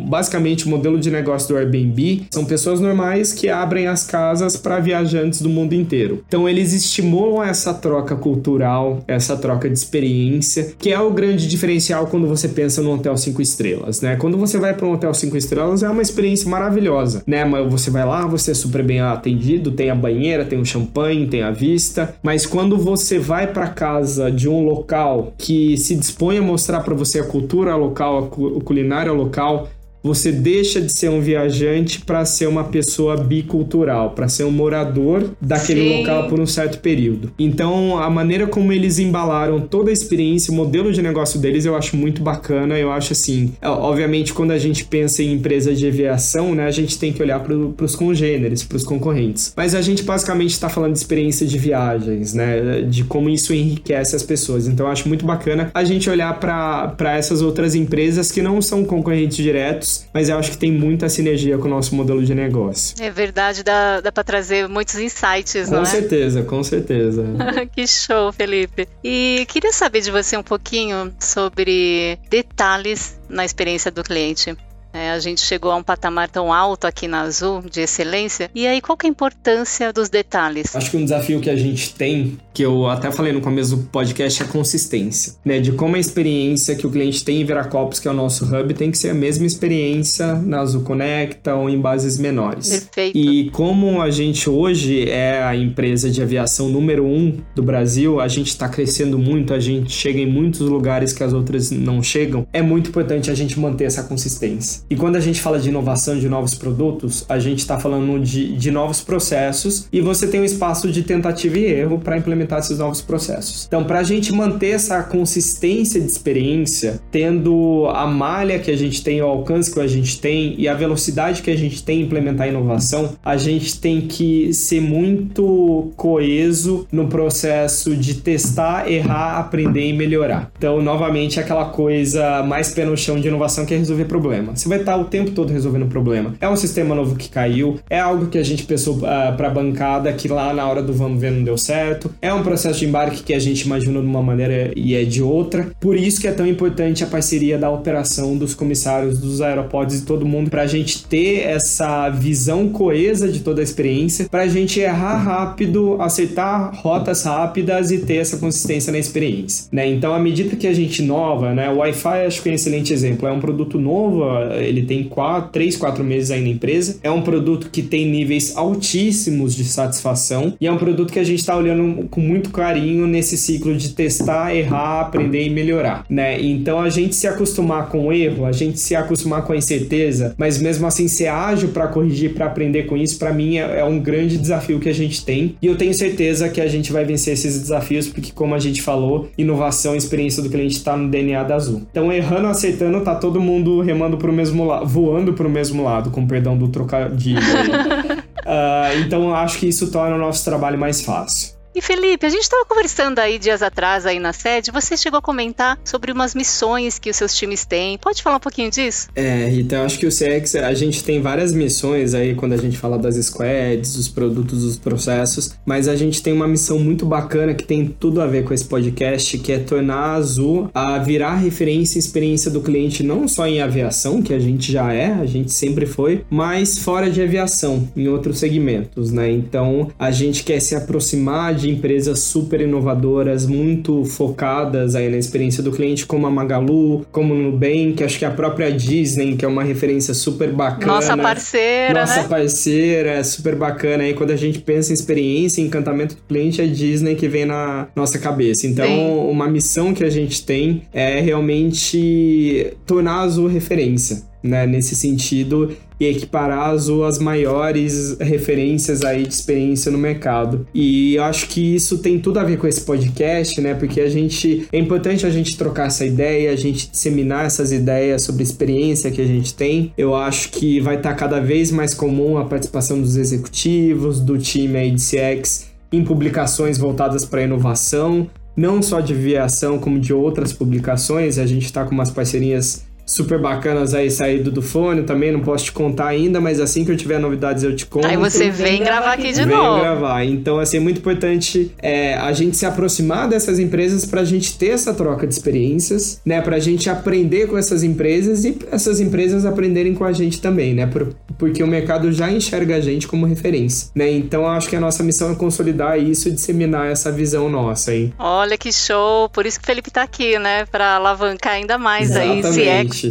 basicamente, 0.08 0.66
o 0.66 0.70
modelo 0.70 1.00
de 1.00 1.10
negócio 1.10 1.48
do 1.50 1.58
Airbnb 1.58 2.24
são 2.30 2.46
pessoas 2.46 2.80
normais 2.80 3.32
que 3.32 3.50
abrem 3.50 3.88
as 3.88 4.04
casas 4.04 4.58
para 4.58 4.80
viajantes 4.80 5.42
do 5.42 5.50
mundo 5.50 5.74
inteiro. 5.74 6.24
Então, 6.28 6.48
eles 6.48 6.74
estimulam 6.74 7.44
essa 7.44 7.74
troca 7.74 8.16
cultural, 8.16 9.04
essa 9.08 9.38
troca 9.38 9.70
de 9.70 9.78
experiência, 9.78 10.74
que 10.78 10.92
é 10.92 11.00
o 11.00 11.12
grande 11.12 11.48
diferencial 11.48 12.08
quando 12.08 12.28
você 12.28 12.48
pensa 12.48 12.82
no 12.82 12.94
hotel 12.94 13.16
5 13.16 13.42
estrelas. 13.42 14.02
Né? 14.02 14.16
Quando 14.18 14.38
você 14.38 14.58
vai 14.58 14.74
para 14.74 14.86
um 14.86 14.94
hotel 14.94 15.14
5 15.14 15.38
estrelas, 15.38 15.84
é 15.84 15.90
uma 15.90 16.02
experiência 16.02 16.50
maravilhosa. 16.50 17.24
Né? 17.26 17.46
Mas 17.46 17.72
você 17.72 17.90
vai 17.90 18.06
lá, 18.06 18.28
você 18.28 18.52
é 18.52 18.54
super 18.54 18.84
bem 18.84 19.00
atendido, 19.00 19.72
tem 19.72 19.90
a 19.90 19.96
banheira, 19.96 20.46
tem 20.46 20.60
o 20.60 20.66
champanhe, 20.66 21.28
tem 21.28 21.42
a 21.42 21.52
vista. 21.52 22.16
Mas 22.22 22.46
quando 22.46 22.78
você 22.78 23.20
vai 23.20 23.48
para 23.48 23.68
casa 23.68 24.32
de 24.32 24.50
um 24.50 24.64
local 24.64 25.34
que 25.38 25.78
se 25.78 25.96
dispõe 25.96 26.38
a 26.38 26.42
mostrar 26.42 26.82
para 26.82 26.94
você 26.94 27.20
a 27.20 27.24
cultura 27.24 27.76
local, 27.76 28.32
a 28.58 28.64
culinária 28.74 29.14
local 29.14 29.70
você 30.04 30.32
deixa 30.32 30.82
de 30.82 30.92
ser 30.92 31.10
um 31.10 31.22
viajante 31.22 32.02
para 32.02 32.26
ser 32.26 32.48
uma 32.48 32.66
pessoa 32.66 33.16
bicultural, 33.16 34.12
para 34.12 34.28
ser 34.28 34.44
um 34.44 34.52
morador 34.52 35.30
daquele 35.40 35.82
Sim. 35.82 35.98
local 36.00 36.28
por 36.28 36.40
um 36.40 36.46
certo 36.46 36.80
período. 36.80 37.32
Então, 37.40 37.98
a 37.98 38.10
maneira 38.10 38.46
como 38.46 38.74
eles 38.74 39.00
embalaram 39.00 39.62
toda 39.62 39.90
a 39.90 39.94
experiência, 39.94 40.52
o 40.52 40.56
modelo 40.56 40.92
de 40.92 41.02
negócio 41.02 41.40
deles, 41.40 41.66
eu 41.66 41.76
acho 41.76 41.96
muito 41.96 42.22
bacana. 42.22 42.78
Eu 42.78 42.92
acho 42.92 43.14
assim, 43.14 43.54
obviamente, 43.62 44.34
quando 44.34 44.52
a 44.52 44.58
gente 44.58 44.84
pensa 44.84 45.24
em 45.24 45.34
empresa 45.34 45.74
de 45.74 45.88
aviação, 45.88 46.54
né, 46.54 46.66
a 46.66 46.72
gente 46.72 47.00
tem 47.00 47.14
que 47.14 47.22
olhar 47.22 47.40
para 47.40 47.86
os 47.86 47.96
congêneres, 47.96 48.64
para 48.64 48.76
os 48.76 48.84
concorrentes. 48.84 49.54
Mas 49.56 49.74
a 49.74 49.82
gente 49.82 50.04
basicamente 50.04 50.52
está 50.52 50.68
falando 50.68 50.94
de 50.94 51.00
experiência 51.00 51.48
de 51.48 51.58
viagens, 51.58 52.34
né, 52.34 52.82
de 52.82 53.06
como 53.06 53.30
isso 53.30 53.54
enriquece 53.54 54.16
as 54.16 54.24
pessoas. 54.24 54.68
Então, 54.68 54.86
eu 54.86 54.92
acho 54.92 55.08
muito 55.08 55.26
bacana 55.26 55.72
a 55.74 55.84
gente 55.84 56.10
olhar 56.10 56.38
para 56.40 57.16
essas 57.16 57.42
outras 57.42 57.74
empresas 57.74 58.32
que 58.32 58.42
não 58.42 58.62
são 58.62 58.84
concorrentes 58.84 59.38
diretos 59.38 59.93
mas 60.14 60.30
eu 60.30 60.38
acho 60.38 60.52
que 60.52 60.58
tem 60.58 60.72
muita 60.72 61.10
sinergia 61.10 61.58
com 61.58 61.66
o 61.66 61.70
nosso 61.70 61.96
modelo 61.96 62.24
de 62.24 62.34
negócio. 62.34 62.96
É 63.00 63.10
verdade, 63.10 63.64
dá, 63.64 64.02
dá 64.02 64.12
para 64.12 64.24
trazer 64.24 64.68
muitos 64.68 64.96
insights, 64.96 65.68
com 65.68 65.76
não 65.76 65.82
é? 65.82 65.86
Com 65.86 65.86
certeza, 65.86 66.44
com 66.44 66.64
certeza. 66.64 67.24
que 67.76 67.88
show, 67.88 68.32
Felipe. 68.32 68.88
E 69.04 69.46
queria 69.48 69.72
saber 69.72 70.02
de 70.02 70.12
você 70.12 70.38
um 70.38 70.44
pouquinho 70.44 71.14
sobre 71.20 72.18
detalhes 72.30 73.18
na 73.30 73.46
experiência 73.46 73.92
do 73.92 74.04
cliente. 74.04 74.56
É, 74.94 75.10
a 75.10 75.18
gente 75.18 75.42
chegou 75.42 75.72
a 75.72 75.76
um 75.76 75.82
patamar 75.82 76.30
tão 76.30 76.54
alto 76.54 76.86
aqui 76.86 77.08
na 77.08 77.22
Azul 77.22 77.62
de 77.62 77.82
excelência. 77.82 78.52
E 78.54 78.68
aí, 78.68 78.80
qual 78.80 78.96
que 78.96 79.08
é 79.08 79.10
a 79.10 79.12
importância 79.12 79.92
dos 79.92 80.08
detalhes? 80.08 80.76
Acho 80.76 80.92
que 80.92 80.98
um 80.98 81.04
desafio 81.04 81.42
que 81.42 81.50
a 81.50 81.56
gente 81.56 81.96
tem, 81.96 82.38
que 82.54 82.64
eu 82.64 82.88
até 82.88 83.12
falei 83.12 83.34
no 83.34 83.42
começo 83.42 83.76
do 83.76 83.84
podcast, 83.84 84.42
é 84.42 84.46
a 84.46 84.50
consistência, 84.50 85.34
né? 85.44 85.60
De 85.60 85.72
como 85.72 85.96
a 85.96 86.00
experiência 86.00 86.76
que 86.76 86.86
o 86.86 86.92
cliente 86.92 87.24
tem 87.24 87.42
em 87.42 87.46
Viracopos, 87.46 88.00
que 88.00 88.08
é 88.08 88.12
o 88.12 88.14
nosso 88.14 88.46
hub, 88.46 88.74
tem 88.74 88.92
que 88.92 88.98
ser 88.98 89.10
a 89.10 89.14
mesma 89.14 89.46
experiência 89.46 90.36
na 90.36 90.60
Azul 90.60 90.82
Conecta 90.82 91.56
ou 91.56 91.70
em 91.70 91.80
bases 91.80 92.18
menores. 92.18 92.70
Perfeito. 92.70 93.18
E 93.18 93.50
como 93.50 94.02
a 94.02 94.12
gente 94.12 94.50
hoje 94.50 95.10
é 95.10 95.42
a 95.42 95.56
empresa 95.56 96.10
de 96.10 96.22
aviação 96.22 96.70
número 96.70 97.06
um 97.06 97.38
do 97.56 97.64
Brasil, 97.64 98.20
a 98.20 98.28
gente 98.28 98.48
está 98.48 98.70
crescendo 98.70 99.18
muito, 99.18 99.54
a 99.54 99.60
gente 99.60 99.92
chega 99.92 100.20
em 100.20 100.30
muitos 100.30 100.62
lugares 100.62 101.12
que 101.12 101.24
as 101.24 101.34
outras 101.34 101.72
não 101.72 102.04
chegam, 102.04 102.46
é 102.54 102.62
muito 102.62 102.90
importante 102.90 103.32
a 103.32 103.34
gente 103.34 103.60
manter 103.60 103.86
essa 103.86 104.04
consistência. 104.04 104.84
E 104.90 104.96
quando 104.96 105.16
a 105.16 105.20
gente 105.20 105.42
fala 105.42 105.60
de 105.60 105.70
inovação, 105.70 106.20
de 106.20 106.30
novos 106.30 106.54
produtos, 106.54 107.26
a 107.28 107.40
gente 107.40 107.60
está 107.60 107.80
falando 107.80 108.24
de, 108.24 108.56
de 108.56 108.70
novos 108.70 109.02
processos 109.02 109.88
e 109.92 110.02
você 110.02 110.28
tem 110.28 110.42
um 110.42 110.46
espaço 110.46 110.92
de 110.92 111.02
tentativa 111.04 111.58
e 111.58 111.66
erro 111.66 112.00
para 112.00 112.18
implementar 112.18 112.43
esses 112.60 112.80
novos 112.80 113.02
processos. 113.02 113.66
Então, 113.68 113.84
para 113.84 114.00
a 114.00 114.04
gente 114.04 114.32
manter 114.34 114.72
essa 114.72 115.02
consistência 115.04 116.00
de 116.00 116.08
experiência, 116.08 117.02
tendo 117.12 117.88
a 117.94 118.06
malha 118.08 118.60
que 118.60 118.72
a 118.72 118.78
gente 118.78 119.04
tem, 119.04 119.22
o 119.22 119.26
alcance 119.26 119.74
que 119.74 119.80
a 119.80 119.88
gente 119.88 120.20
tem 120.20 120.56
e 120.58 120.68
a 120.68 120.74
velocidade 120.74 121.42
que 121.42 121.52
a 121.52 121.58
gente 121.58 121.84
tem 121.84 122.00
em 122.00 122.04
implementar 122.04 122.48
inovação, 122.48 123.16
a 123.24 123.38
gente 123.38 123.80
tem 123.80 124.02
que 124.02 124.54
ser 124.54 124.82
muito 124.82 125.92
coeso 125.96 126.88
no 126.92 127.08
processo 127.08 127.96
de 127.96 128.16
testar, 128.16 128.90
errar, 128.90 129.40
aprender 129.40 129.88
e 129.88 129.94
melhorar. 129.94 130.52
Então, 130.58 130.82
novamente, 130.82 131.40
aquela 131.40 131.66
coisa 131.66 132.44
mais 132.44 132.72
pé 132.72 132.86
no 132.86 132.98
chão 132.98 133.20
de 133.20 133.28
inovação 133.28 133.66
que 133.66 133.74
é 133.74 133.78
resolver 133.78 134.06
problema. 134.06 134.56
Você 134.56 134.68
vai 134.68 134.80
estar 134.80 134.98
o 134.98 135.06
tempo 135.06 135.32
todo 135.32 135.52
resolvendo 135.52 135.88
problema. 135.88 136.36
É 136.40 136.50
um 136.50 136.56
sistema 136.56 136.96
novo 136.96 137.16
que 137.16 137.30
caiu, 137.30 137.80
é 137.90 138.00
algo 138.00 138.28
que 138.28 138.38
a 138.38 138.44
gente 138.44 138.64
pensou 138.64 138.98
uh, 138.98 139.06
ah, 139.06 139.34
para 139.36 139.48
a 139.48 139.52
bancada 139.52 140.12
que 140.14 140.28
lá 140.28 140.54
na 140.54 140.68
hora 140.68 140.82
do 140.82 140.94
vamos 140.94 141.20
ver 141.20 141.32
não 141.32 141.44
deu 141.44 141.58
certo, 141.58 142.14
é 142.22 142.33
um 142.34 142.44
processo 142.44 142.80
de 142.80 142.86
embarque 142.86 143.24
que 143.24 143.34
a 143.34 143.40
gente 143.40 143.62
imaginou 143.62 144.02
de 144.02 144.08
uma 144.08 144.22
maneira 144.22 144.72
e 144.76 144.96
é 144.96 145.04
de 145.04 145.22
outra. 145.22 145.72
Por 145.80 145.96
isso 145.98 146.20
que 146.20 146.28
é 146.28 146.32
tão 146.32 146.48
importante 146.48 147.04
a 147.04 147.08
parceria 147.08 147.58
da 147.58 147.70
operação 147.70 148.36
dos 148.38 148.54
comissários 148.54 149.20
dos 149.20 149.42
aeroportos 149.42 150.00
e 150.00 150.06
todo 150.06 150.26
mundo 150.26 150.50
para 150.50 150.64
a 150.64 150.68
gente 150.68 151.06
ter 151.06 151.42
essa 151.42 152.10
visão 152.10 152.70
coesa 152.70 153.28
de 153.32 153.40
toda 153.40 153.62
a 153.62 153.64
experiência, 153.64 154.28
para 154.30 154.44
a 154.44 154.48
gente 154.48 154.80
errar 154.80 155.18
rápido, 155.18 156.02
aceitar 156.02 156.72
rotas 156.76 157.24
rápidas 157.24 157.92
e 157.92 158.00
ter 158.00 158.18
essa 158.18 158.38
consistência 158.38 158.92
na 158.92 159.00
experiência, 159.00 159.68
né? 159.72 159.88
Então, 159.88 160.14
à 160.14 160.20
medida 160.20 160.56
que 160.56 160.68
a 160.68 160.74
gente 160.74 161.02
inova, 161.02 161.54
né, 161.54 161.70
o 161.70 161.78
Wi-Fi 161.78 162.26
acho 162.26 162.42
que 162.42 162.50
é 162.50 162.52
um 162.52 162.56
excelente 162.56 162.94
exemplo, 162.94 163.28
é 163.28 163.32
um 163.32 163.40
produto 163.40 163.80
novo, 163.80 164.24
ele 164.60 164.84
tem 164.84 165.04
4, 165.04 165.52
3, 165.52 165.78
4 165.78 166.04
meses 166.04 166.32
aí 166.32 166.42
na 166.42 166.50
empresa. 166.50 166.98
É 167.04 167.12
um 167.12 167.22
produto 167.22 167.70
que 167.72 167.82
tem 167.82 168.10
níveis 168.10 168.56
altíssimos 168.56 169.56
de 169.56 169.64
satisfação 169.64 170.54
e 170.60 170.68
é 170.68 170.72
um 170.72 170.78
produto 170.78 171.12
que 171.12 171.20
a 171.20 171.24
gente 171.24 171.40
está 171.40 171.56
olhando 171.56 172.08
com 172.10 172.22
muito 172.24 172.50
carinho 172.50 173.06
nesse 173.06 173.38
ciclo 173.38 173.76
de 173.76 173.90
testar, 173.90 174.56
errar, 174.56 175.02
aprender 175.02 175.46
e 175.46 175.50
melhorar, 175.50 176.06
né? 176.10 176.42
Então 176.42 176.80
a 176.80 176.90
gente 176.90 177.16
se 177.16 177.28
acostumar 177.28 177.90
com 177.90 178.08
o 178.08 178.14
erro, 178.14 178.46
a 178.46 178.52
gente 178.52 178.80
se 178.80 178.96
acostumar 178.96 179.44
com 179.44 179.54
a 179.54 179.58
incerteza, 179.58 180.34
mas 180.38 180.62
mesmo 180.62 180.88
assim 180.88 181.08
ser 181.08 181.28
ágil 181.28 181.70
para 181.70 181.88
corrigir, 181.88 182.34
para 182.34 182.46
aprender 182.46 182.84
com 182.84 182.96
isso, 182.96 183.20
para 183.20 183.34
mim 183.34 183.58
é, 183.58 183.80
é 183.80 183.84
um 183.84 184.00
grande 184.00 184.38
desafio 184.38 184.80
que 184.80 184.90
a 184.90 184.94
gente 184.94 185.24
tem 185.26 185.56
e 185.62 185.68
eu 185.68 185.76
tenho 185.76 185.94
certeza 185.94 186.50
que 186.50 186.62
a 186.62 186.68
gente 186.68 186.92
vai 186.92 187.04
vencer 187.04 187.34
esses 187.34 187.60
desafios 187.60 188.08
porque 188.08 188.32
como 188.32 188.56
a 188.56 188.60
gente 188.60 188.82
falou, 188.82 189.30
inovação, 189.38 189.96
experiência 189.96 190.42
do 190.42 190.50
cliente 190.50 190.78
está 190.78 190.96
no 190.96 191.10
DNA 191.10 191.44
da 191.44 191.56
Azul. 191.56 191.84
Então 191.92 192.12
errando, 192.12 192.48
acertando, 192.48 193.02
tá 193.02 193.16
todo 193.16 193.42
mundo 193.42 193.82
remando 193.82 194.18
pro 194.18 194.32
mesmo 194.32 194.66
lado, 194.66 194.86
voando 194.86 195.34
pro 195.34 195.50
mesmo 195.50 195.84
lado, 195.84 196.10
com 196.10 196.26
perdão 196.26 196.58
do 196.58 196.68
trocadilho. 196.70 197.40
uh, 197.40 199.00
então 199.06 199.24
eu 199.24 199.36
acho 199.36 199.60
que 199.60 199.68
isso 199.68 199.92
torna 199.92 200.16
o 200.16 200.20
nosso 200.20 200.44
trabalho 200.46 200.78
mais 200.78 201.02
fácil. 201.02 201.63
E 201.76 201.82
Felipe, 201.82 202.24
a 202.24 202.30
gente 202.30 202.44
estava 202.44 202.64
conversando 202.66 203.18
aí 203.18 203.40
dias 203.40 203.64
atrás 203.64 204.06
aí 204.06 204.20
na 204.20 204.32
sede, 204.32 204.70
você 204.70 204.96
chegou 204.96 205.18
a 205.18 205.22
comentar 205.22 205.80
sobre 205.84 206.12
umas 206.12 206.36
missões 206.36 207.00
que 207.00 207.10
os 207.10 207.16
seus 207.16 207.36
times 207.36 207.66
têm. 207.66 207.98
Pode 207.98 208.22
falar 208.22 208.36
um 208.36 208.40
pouquinho 208.40 208.70
disso? 208.70 209.08
É, 209.16 209.48
Rita, 209.48 209.78
eu 209.78 209.82
acho 209.82 209.98
que 209.98 210.06
o 210.06 210.10
CX, 210.10 210.56
a 210.56 210.74
gente 210.76 211.04
tem 211.04 211.20
várias 211.20 211.52
missões 211.52 212.14
aí 212.14 212.36
quando 212.36 212.54
a 212.54 212.58
gente 212.58 212.78
fala 212.78 212.96
das 213.00 213.16
squads, 213.16 213.96
dos 213.96 214.08
produtos, 214.08 214.62
dos 214.62 214.78
processos, 214.78 215.56
mas 215.66 215.88
a 215.88 215.96
gente 215.96 216.22
tem 216.22 216.32
uma 216.32 216.48
missão 216.48 216.78
muito 216.78 217.08
bacana 217.08 217.56
que 217.56 217.64
tem 217.64 217.88
tudo 217.88 218.22
a 218.22 218.28
ver 218.28 218.44
com 218.44 218.54
esse 218.54 218.66
podcast, 218.66 219.40
que 219.40 219.52
é 219.52 219.58
tornar 219.58 219.96
a 219.96 220.14
Azul 220.14 220.70
a 220.76 221.00
virar 221.00 221.38
referência 221.38 221.98
e 221.98 222.00
experiência 222.00 222.52
do 222.52 222.62
cliente 222.62 223.02
não 223.02 223.28
só 223.28 223.48
em 223.48 223.62
aviação, 223.62 224.22
que 224.22 224.34
a 224.34 224.40
gente 224.40 224.72
já 224.72 224.94
é, 224.94 225.12
a 225.12 225.26
gente 225.26 225.52
sempre 225.52 225.88
foi, 225.88 226.24
mas 226.30 226.78
fora 226.78 227.10
de 227.10 227.20
aviação, 227.20 227.90
em 227.96 228.08
outros 228.08 228.38
segmentos, 228.38 229.12
né? 229.12 229.32
Então, 229.32 229.90
a 229.98 230.12
gente 230.12 230.44
quer 230.44 230.60
se 230.60 230.76
aproximar 230.76 231.56
de 231.56 231.63
de 231.64 231.70
empresas 231.70 232.20
super 232.20 232.60
inovadoras, 232.60 233.46
muito 233.46 234.04
focadas 234.04 234.96
aí 234.96 235.10
na 235.10 235.18
experiência 235.18 235.64
do 235.64 235.72
cliente, 235.72 236.06
como 236.06 236.28
a 236.28 236.30
Magalu, 236.30 237.06
como 237.12 237.34
o 237.34 237.38
Nubank, 237.38 238.04
acho 238.04 238.20
que 238.20 238.26
a 238.26 238.32
própria 238.32 238.70
Disney, 238.70 239.38
que 239.38 239.46
é 239.46 239.48
uma 239.48 239.64
referência 239.64 240.14
super 240.14 240.52
bacana. 240.52 240.94
Nossa 240.94 241.18
parceira, 241.18 241.94
Nossa 242.02 242.22
né? 242.24 242.28
parceira, 242.28 243.12
é 243.12 243.24
super 243.24 243.56
bacana. 243.56 244.04
Aí 244.04 244.14
quando 244.14 244.32
a 244.32 244.36
gente 244.36 244.60
pensa 244.60 244.92
em 244.92 244.94
experiência, 244.94 245.62
encantamento 245.62 246.16
do 246.16 246.22
cliente, 246.28 246.62
é 246.62 246.66
Disney 246.66 247.16
que 247.16 247.30
vem 247.30 247.46
na 247.46 247.88
nossa 247.96 248.20
cabeça. 248.20 248.68
Então, 248.68 248.86
Sim. 248.86 249.30
uma 249.30 249.48
missão 249.48 249.94
que 249.94 250.04
a 250.04 250.10
gente 250.10 250.46
tem 250.46 250.84
é 250.94 251.22
realmente 251.22 252.76
tornar 252.86 253.14
a 253.14 253.22
Azul 253.22 253.48
referência 253.48 254.34
né, 254.44 254.68
nesse 254.68 254.96
sentido 254.96 255.72
e 256.04 256.10
equiparar 256.10 256.60
a 256.60 256.68
Azul 256.68 257.06
às 257.06 257.18
maiores 257.20 258.18
referências 258.20 259.04
aí 259.04 259.24
de 259.24 259.34
experiência 259.34 259.92
no 259.92 259.98
mercado. 259.98 260.68
E 260.74 261.16
eu 261.16 261.24
acho 261.24 261.48
que 261.48 261.76
isso 261.76 261.98
tem 262.00 262.20
tudo 262.20 262.40
a 262.40 262.44
ver 262.44 262.58
com 262.58 262.68
esse 262.68 262.82
podcast, 262.82 263.60
né? 263.62 263.74
Porque 263.74 264.02
a 264.02 264.10
gente 264.10 264.68
é 264.72 264.78
importante 264.78 265.26
a 265.26 265.30
gente 265.30 265.58
trocar 265.58 265.88
essa 265.88 266.06
ideia, 266.06 266.52
a 266.52 266.56
gente 266.56 266.90
disseminar 266.92 267.46
essas 267.46 267.72
ideias 267.72 268.22
sobre 268.22 268.44
experiência 268.44 269.12
que 269.12 269.22
a 269.22 269.26
gente 269.26 269.54
tem. 269.54 269.94
Eu 269.98 270.16
acho 270.16 270.50
que 270.50 270.80
vai 270.80 270.98
estar 270.98 271.14
cada 271.16 271.40
vez 271.40 271.72
mais 271.72 271.94
comum 271.94 272.38
a 272.38 272.46
participação 272.46 273.00
dos 273.00 273.16
executivos, 273.16 274.20
do 274.20 274.38
time 274.38 274.78
aí 274.78 274.92
de 274.92 275.02
CX 275.02 275.72
em 275.92 276.04
publicações 276.04 276.78
voltadas 276.78 277.24
para 277.24 277.44
inovação, 277.44 278.28
não 278.58 278.82
só 278.82 279.00
de 279.00 279.14
aviação 279.14 279.78
como 279.78 280.00
de 280.00 280.12
outras 280.12 280.52
publicações. 280.52 281.38
A 281.38 281.46
gente 281.46 281.66
está 281.66 281.86
com 281.86 281.92
umas 281.92 282.10
parcerias 282.10 282.84
super 283.06 283.40
bacanas 283.40 283.94
aí 283.94 284.10
saído 284.10 284.52
do 284.52 284.62
fone 284.62 285.04
também, 285.04 285.32
não 285.32 285.42
posso 285.42 285.66
te 285.66 285.72
contar 285.72 286.08
ainda, 286.08 286.40
mas 286.40 286.60
assim 286.60 286.86
que 286.86 286.92
eu 286.92 286.98
tiver 286.98 287.20
novidades 287.20 287.64
eu 287.64 287.76
te 287.76 287.86
conto. 287.86 288.08
Aí 288.08 288.18
você 288.18 288.50
vem 288.50 288.84
gravar 288.84 289.14
aqui 289.14 289.32
de 289.32 289.46
vem 289.46 289.56
novo. 289.56 289.82
gravar. 289.82 290.24
Então, 290.26 290.60
assim, 290.60 290.78
é 290.78 290.80
muito 290.80 291.00
importante 291.00 291.72
é, 291.82 292.16
a 292.16 292.32
gente 292.32 292.58
se 292.58 292.66
aproximar 292.66 293.28
dessas 293.28 293.60
empresas 293.60 294.06
pra 294.06 294.24
gente 294.24 294.58
ter 294.58 294.70
essa 294.70 294.94
troca 294.94 295.28
de 295.28 295.34
experiências, 295.34 296.22
né? 296.26 296.42
Pra 296.42 296.60
gente 296.60 296.90
aprender 296.90 297.48
com 297.48 297.58
essas 297.58 297.84
empresas 297.84 298.46
e 298.46 298.58
essas 298.72 299.00
empresas 299.00 299.46
aprenderem 299.46 299.94
com 299.94 300.06
a 300.06 300.12
gente 300.14 300.42
também, 300.42 300.74
né? 300.74 300.86
Por, 300.86 301.14
porque 301.38 301.64
o 301.64 301.68
mercado 301.68 302.12
já 302.12 302.32
enxerga 302.32 302.76
a 302.76 302.82
gente 302.82 303.08
como 303.08 303.26
referência, 303.26 303.90
né? 303.96 304.12
Então, 304.12 304.48
acho 304.48 304.70
que 304.70 304.76
a 304.76 304.80
nossa 304.80 305.04
missão 305.04 305.32
é 305.32 305.36
consolidar 305.36 306.00
isso 306.00 306.30
e 306.30 306.32
disseminar 306.32 306.88
essa 306.92 307.12
visão 307.12 307.50
nossa, 307.50 307.94
hein? 307.94 308.14
Olha 308.18 308.58
que 308.58 308.72
show! 308.72 309.30
Por 309.30 309.46
isso 309.46 309.60
que 309.60 309.64
o 309.64 309.68
Felipe 309.68 309.92
tá 309.92 310.04
aqui, 310.04 310.38
né? 310.40 310.66
Pra 310.66 310.96
alavancar 310.96 311.54
ainda 311.54 311.78
mais 311.78 312.12
Exatamente. 312.12 312.46
aí, 312.48 312.54
se 312.54 312.62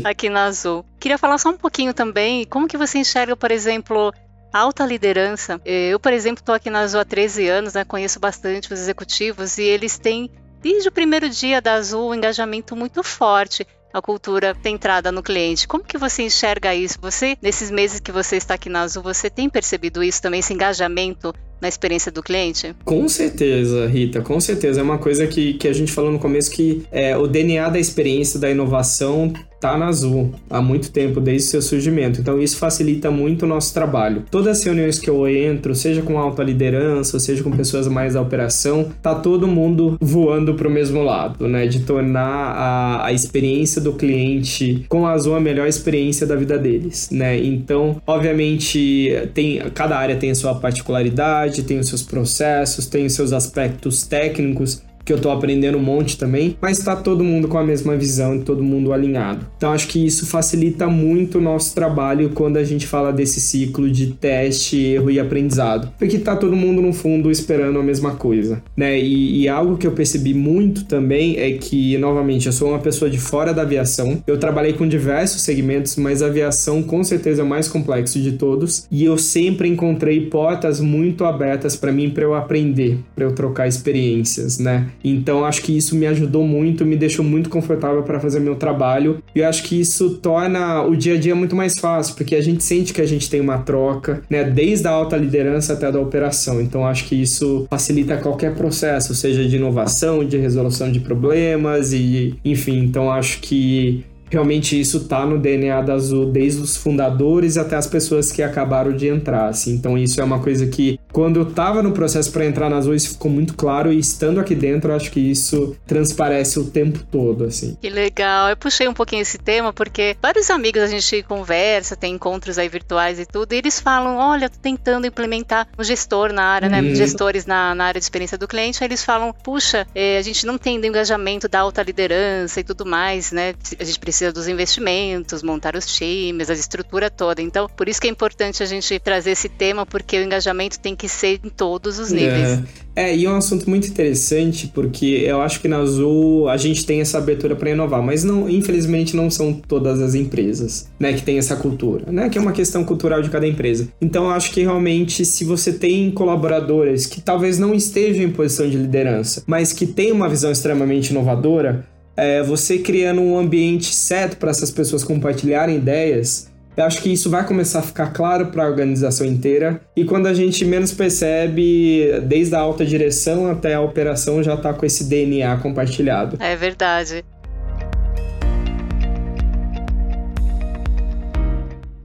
aqui 0.04 0.28
na 0.28 0.44
Azul. 0.44 0.84
Queria 0.98 1.18
falar 1.18 1.38
só 1.38 1.50
um 1.50 1.56
pouquinho 1.56 1.94
também, 1.94 2.44
como 2.46 2.68
que 2.68 2.76
você 2.76 2.98
enxerga, 2.98 3.36
por 3.36 3.50
exemplo, 3.50 4.12
alta 4.52 4.84
liderança. 4.84 5.60
Eu, 5.64 5.98
por 5.98 6.12
exemplo, 6.12 6.40
estou 6.40 6.54
aqui 6.54 6.70
na 6.70 6.80
Azul 6.80 7.00
há 7.00 7.04
13 7.04 7.48
anos, 7.48 7.74
né, 7.74 7.84
conheço 7.84 8.20
bastante 8.20 8.72
os 8.72 8.80
executivos 8.80 9.58
e 9.58 9.62
eles 9.62 9.98
têm, 9.98 10.30
desde 10.60 10.88
o 10.88 10.92
primeiro 10.92 11.28
dia 11.28 11.60
da 11.60 11.74
Azul, 11.74 12.10
um 12.10 12.14
engajamento 12.14 12.76
muito 12.76 13.02
forte 13.02 13.66
a 13.92 14.00
cultura 14.00 14.56
centrada 14.62 15.12
no 15.12 15.22
cliente. 15.22 15.68
Como 15.68 15.84
que 15.84 15.98
você 15.98 16.22
enxerga 16.22 16.74
isso? 16.74 16.98
Você, 17.02 17.36
nesses 17.42 17.70
meses 17.70 18.00
que 18.00 18.10
você 18.10 18.36
está 18.36 18.54
aqui 18.54 18.68
na 18.68 18.80
Azul, 18.80 19.02
você 19.02 19.28
tem 19.28 19.50
percebido 19.50 20.02
isso 20.02 20.22
também, 20.22 20.40
esse 20.40 20.52
engajamento 20.52 21.34
na 21.60 21.68
experiência 21.68 22.10
do 22.10 22.22
cliente? 22.22 22.74
Com 22.84 23.08
certeza, 23.08 23.86
Rita, 23.86 24.20
com 24.20 24.40
certeza. 24.40 24.80
É 24.80 24.82
uma 24.82 24.98
coisa 24.98 25.26
que, 25.26 25.54
que 25.54 25.68
a 25.68 25.72
gente 25.72 25.92
falou 25.92 26.10
no 26.10 26.18
começo 26.18 26.50
que 26.50 26.86
é, 26.90 27.16
o 27.16 27.26
DNA 27.26 27.68
da 27.68 27.78
experiência, 27.78 28.40
da 28.40 28.50
inovação, 28.50 29.32
tá 29.62 29.78
na 29.78 29.86
Azul 29.86 30.32
há 30.50 30.60
muito 30.60 30.90
tempo, 30.90 31.20
desde 31.20 31.48
seu 31.48 31.62
surgimento. 31.62 32.20
Então 32.20 32.42
isso 32.42 32.56
facilita 32.56 33.12
muito 33.12 33.44
o 33.44 33.48
nosso 33.48 33.72
trabalho. 33.72 34.24
Todas 34.28 34.58
as 34.58 34.64
reuniões 34.64 34.98
que 34.98 35.08
eu 35.08 35.28
entro, 35.28 35.72
seja 35.72 36.02
com 36.02 36.18
alta 36.18 36.42
liderança, 36.42 37.20
seja 37.20 37.44
com 37.44 37.50
pessoas 37.52 37.86
mais 37.86 38.14
da 38.14 38.20
operação, 38.20 38.90
tá 39.00 39.14
todo 39.14 39.46
mundo 39.46 39.96
voando 40.00 40.54
para 40.54 40.66
o 40.66 40.70
mesmo 40.70 41.00
lado, 41.04 41.46
né? 41.46 41.68
De 41.68 41.80
tornar 41.80 42.24
a, 42.26 43.06
a 43.06 43.12
experiência 43.12 43.80
do 43.80 43.92
cliente 43.92 44.84
com 44.88 45.06
a 45.06 45.12
Azul 45.12 45.36
a 45.36 45.40
melhor 45.40 45.68
experiência 45.68 46.26
da 46.26 46.34
vida 46.34 46.58
deles, 46.58 47.08
né? 47.12 47.38
Então, 47.38 48.02
obviamente, 48.04 49.28
tem 49.32 49.60
cada 49.74 49.96
área 49.96 50.16
tem 50.16 50.32
a 50.32 50.34
sua 50.34 50.56
particularidade, 50.56 51.62
tem 51.62 51.78
os 51.78 51.88
seus 51.88 52.02
processos, 52.02 52.86
tem 52.86 53.06
os 53.06 53.12
seus 53.12 53.32
aspectos 53.32 54.02
técnicos 54.02 54.82
que 55.04 55.12
eu 55.12 55.20
tô 55.20 55.30
aprendendo 55.30 55.78
um 55.78 55.82
monte 55.82 56.16
também, 56.16 56.56
mas 56.60 56.78
tá 56.78 56.96
todo 56.96 57.24
mundo 57.24 57.48
com 57.48 57.58
a 57.58 57.64
mesma 57.64 57.96
visão 57.96 58.36
e 58.36 58.40
todo 58.40 58.62
mundo 58.62 58.92
alinhado. 58.92 59.46
Então 59.56 59.72
acho 59.72 59.88
que 59.88 60.04
isso 60.04 60.26
facilita 60.26 60.88
muito 60.88 61.38
o 61.38 61.40
nosso 61.40 61.74
trabalho 61.74 62.30
quando 62.30 62.56
a 62.56 62.64
gente 62.64 62.86
fala 62.86 63.12
desse 63.12 63.40
ciclo 63.40 63.90
de 63.90 64.08
teste, 64.08 64.78
erro 64.78 65.10
e 65.10 65.18
aprendizado, 65.18 65.92
porque 65.98 66.18
tá 66.18 66.36
todo 66.36 66.56
mundo 66.56 66.80
no 66.80 66.92
fundo 66.92 67.30
esperando 67.30 67.78
a 67.78 67.82
mesma 67.82 68.12
coisa, 68.12 68.62
né? 68.76 68.98
E, 68.98 69.42
e 69.42 69.48
algo 69.48 69.76
que 69.76 69.86
eu 69.86 69.92
percebi 69.92 70.34
muito 70.34 70.84
também 70.84 71.36
é 71.38 71.52
que, 71.52 71.96
novamente, 71.98 72.46
eu 72.46 72.52
sou 72.52 72.70
uma 72.70 72.78
pessoa 72.78 73.10
de 73.10 73.18
fora 73.18 73.52
da 73.52 73.62
aviação, 73.62 74.22
eu 74.26 74.38
trabalhei 74.38 74.72
com 74.72 74.86
diversos 74.86 75.42
segmentos, 75.42 75.96
mas 75.96 76.22
a 76.22 76.26
aviação 76.26 76.82
com 76.82 77.02
certeza 77.02 77.42
é 77.42 77.44
o 77.44 77.48
mais 77.48 77.68
complexo 77.68 78.20
de 78.20 78.32
todos, 78.32 78.86
e 78.90 79.04
eu 79.04 79.18
sempre 79.18 79.68
encontrei 79.68 80.26
portas 80.26 80.80
muito 80.80 81.24
abertas 81.24 81.76
para 81.76 81.92
mim 81.92 82.10
para 82.10 82.24
eu 82.24 82.34
aprender, 82.34 82.98
para 83.14 83.24
eu 83.24 83.32
trocar 83.32 83.66
experiências, 83.66 84.58
né? 84.58 84.91
Então 85.04 85.44
acho 85.44 85.62
que 85.62 85.76
isso 85.76 85.96
me 85.96 86.06
ajudou 86.06 86.46
muito, 86.46 86.84
me 86.84 86.96
deixou 86.96 87.24
muito 87.24 87.50
confortável 87.50 88.02
para 88.02 88.20
fazer 88.20 88.40
meu 88.40 88.54
trabalho. 88.54 89.22
E 89.34 89.40
eu 89.40 89.48
acho 89.48 89.62
que 89.64 89.80
isso 89.80 90.18
torna 90.22 90.82
o 90.82 90.96
dia 90.96 91.14
a 91.14 91.18
dia 91.18 91.34
muito 91.34 91.56
mais 91.56 91.78
fácil, 91.78 92.14
porque 92.14 92.34
a 92.34 92.40
gente 92.40 92.62
sente 92.62 92.92
que 92.92 93.00
a 93.00 93.06
gente 93.06 93.28
tem 93.28 93.40
uma 93.40 93.58
troca, 93.58 94.22
né, 94.28 94.44
desde 94.44 94.86
a 94.86 94.90
alta 94.90 95.16
liderança 95.16 95.72
até 95.72 95.86
a 95.86 95.90
da 95.90 96.00
operação. 96.00 96.60
Então 96.60 96.86
acho 96.86 97.06
que 97.06 97.14
isso 97.14 97.66
facilita 97.70 98.16
qualquer 98.16 98.54
processo, 98.54 99.14
seja 99.14 99.44
de 99.44 99.56
inovação, 99.56 100.24
de 100.24 100.36
resolução 100.36 100.90
de 100.90 101.00
problemas 101.00 101.92
e, 101.92 102.34
enfim, 102.44 102.78
então 102.78 103.10
acho 103.10 103.40
que 103.40 104.04
realmente 104.32 104.80
isso 104.80 105.00
tá 105.00 105.26
no 105.26 105.38
DNA 105.38 105.82
da 105.82 105.92
Azul 105.92 106.32
desde 106.32 106.62
os 106.62 106.74
fundadores 106.74 107.58
até 107.58 107.76
as 107.76 107.86
pessoas 107.86 108.32
que 108.32 108.42
acabaram 108.42 108.96
de 108.96 109.06
entrar, 109.06 109.48
assim. 109.48 109.74
Então 109.74 109.98
isso 109.98 110.20
é 110.20 110.24
uma 110.24 110.38
coisa 110.38 110.66
que 110.66 110.98
quando 111.12 111.40
eu 111.40 111.46
tava 111.46 111.82
no 111.82 111.92
processo 111.92 112.32
para 112.32 112.46
entrar 112.46 112.70
na 112.70 112.76
Azul 112.76 112.94
isso 112.94 113.10
ficou 113.10 113.30
muito 113.30 113.54
claro 113.54 113.92
e 113.92 113.98
estando 113.98 114.40
aqui 114.40 114.54
dentro 114.54 114.94
acho 114.94 115.10
que 115.10 115.20
isso 115.20 115.76
transparece 115.86 116.58
o 116.58 116.64
tempo 116.64 117.00
todo, 117.10 117.44
assim. 117.44 117.76
Que 117.80 117.90
legal. 117.90 118.48
Eu 118.48 118.56
puxei 118.56 118.88
um 118.88 118.94
pouquinho 118.94 119.22
esse 119.22 119.38
tema 119.38 119.72
porque 119.72 120.16
vários 120.20 120.50
amigos 120.50 120.82
a 120.82 120.86
gente 120.86 121.22
conversa, 121.24 121.96
tem 121.96 122.14
encontros 122.14 122.58
aí 122.58 122.68
virtuais 122.68 123.18
e 123.18 123.26
tudo, 123.26 123.52
e 123.52 123.56
eles 123.56 123.80
falam, 123.80 124.16
olha, 124.16 124.48
tô 124.48 124.58
tentando 124.60 125.06
implementar 125.06 125.68
um 125.78 125.84
gestor 125.84 126.32
na 126.32 126.44
área, 126.44 126.68
né, 126.68 126.80
uhum. 126.80 126.94
gestores 126.94 127.46
na, 127.46 127.74
na, 127.74 127.84
área 127.84 128.00
de 128.00 128.04
experiência 128.04 128.38
do 128.38 128.48
cliente, 128.48 128.82
aí 128.82 128.88
eles 128.88 129.04
falam, 129.04 129.32
puxa, 129.32 129.86
é, 129.94 130.18
a 130.18 130.22
gente 130.22 130.46
não 130.46 130.56
tem 130.56 130.78
o 130.78 130.86
engajamento 130.86 131.48
da 131.48 131.60
alta 131.60 131.82
liderança 131.82 132.60
e 132.60 132.64
tudo 132.64 132.86
mais, 132.86 133.32
né, 133.32 133.54
a 133.78 133.84
gente 133.84 133.98
precisa 133.98 134.22
precisa 134.22 134.32
dos 134.32 134.46
investimentos, 134.46 135.42
montar 135.42 135.74
os 135.74 135.86
times, 135.86 136.50
a 136.50 136.52
estrutura 136.52 137.10
toda. 137.10 137.42
Então, 137.42 137.68
por 137.68 137.88
isso 137.88 138.00
que 138.00 138.06
é 138.06 138.10
importante 138.10 138.62
a 138.62 138.66
gente 138.66 138.98
trazer 139.00 139.32
esse 139.32 139.48
tema, 139.48 139.84
porque 139.84 140.18
o 140.18 140.22
engajamento 140.22 140.78
tem 140.78 140.94
que 140.94 141.01
ser 141.08 141.40
em 141.44 141.48
todos 141.48 141.98
os 141.98 142.10
níveis. 142.10 142.60
É, 142.94 143.10
é 143.10 143.16
e 143.16 143.24
é 143.24 143.30
um 143.30 143.36
assunto 143.36 143.68
muito 143.68 143.88
interessante, 143.88 144.68
porque 144.68 145.24
eu 145.26 145.40
acho 145.40 145.60
que 145.60 145.68
na 145.68 145.78
Azul 145.78 146.48
a 146.48 146.56
gente 146.56 146.84
tem 146.84 147.00
essa 147.00 147.18
abertura 147.18 147.56
para 147.56 147.70
inovar, 147.70 148.02
mas 148.02 148.24
não, 148.24 148.48
infelizmente 148.48 149.16
não 149.16 149.30
são 149.30 149.52
todas 149.52 150.00
as 150.00 150.14
empresas, 150.14 150.88
né, 150.98 151.12
que 151.12 151.22
tem 151.22 151.38
essa 151.38 151.56
cultura, 151.56 152.10
né, 152.10 152.28
que 152.28 152.38
é 152.38 152.40
uma 152.40 152.52
questão 152.52 152.84
cultural 152.84 153.22
de 153.22 153.30
cada 153.30 153.46
empresa. 153.46 153.88
Então, 154.00 154.24
eu 154.24 154.30
acho 154.30 154.52
que 154.52 154.62
realmente 154.62 155.24
se 155.24 155.44
você 155.44 155.72
tem 155.72 156.10
colaboradores 156.10 157.06
que 157.06 157.20
talvez 157.20 157.58
não 157.58 157.74
estejam 157.74 158.24
em 158.24 158.30
posição 158.30 158.68
de 158.68 158.76
liderança, 158.76 159.42
mas 159.46 159.72
que 159.72 159.86
têm 159.86 160.12
uma 160.12 160.28
visão 160.28 160.50
extremamente 160.50 161.10
inovadora, 161.10 161.86
é, 162.16 162.42
você 162.42 162.78
criando 162.78 163.20
um 163.20 163.38
ambiente 163.38 163.94
certo 163.94 164.36
para 164.36 164.50
essas 164.50 164.70
pessoas 164.70 165.02
compartilharem 165.02 165.76
ideias, 165.76 166.51
eu 166.76 166.84
acho 166.84 167.02
que 167.02 167.12
isso 167.12 167.28
vai 167.28 167.46
começar 167.46 167.80
a 167.80 167.82
ficar 167.82 168.12
claro 168.12 168.46
para 168.46 168.64
a 168.64 168.66
organização 168.66 169.26
inteira. 169.26 169.80
E 169.94 170.04
quando 170.04 170.26
a 170.26 170.34
gente 170.34 170.64
menos 170.64 170.92
percebe, 170.92 172.20
desde 172.22 172.54
a 172.54 172.60
alta 172.60 172.84
direção 172.84 173.50
até 173.50 173.74
a 173.74 173.80
operação 173.80 174.42
já 174.42 174.54
está 174.54 174.72
com 174.72 174.86
esse 174.86 175.04
DNA 175.04 175.56
compartilhado. 175.58 176.36
É 176.40 176.56
verdade. 176.56 177.24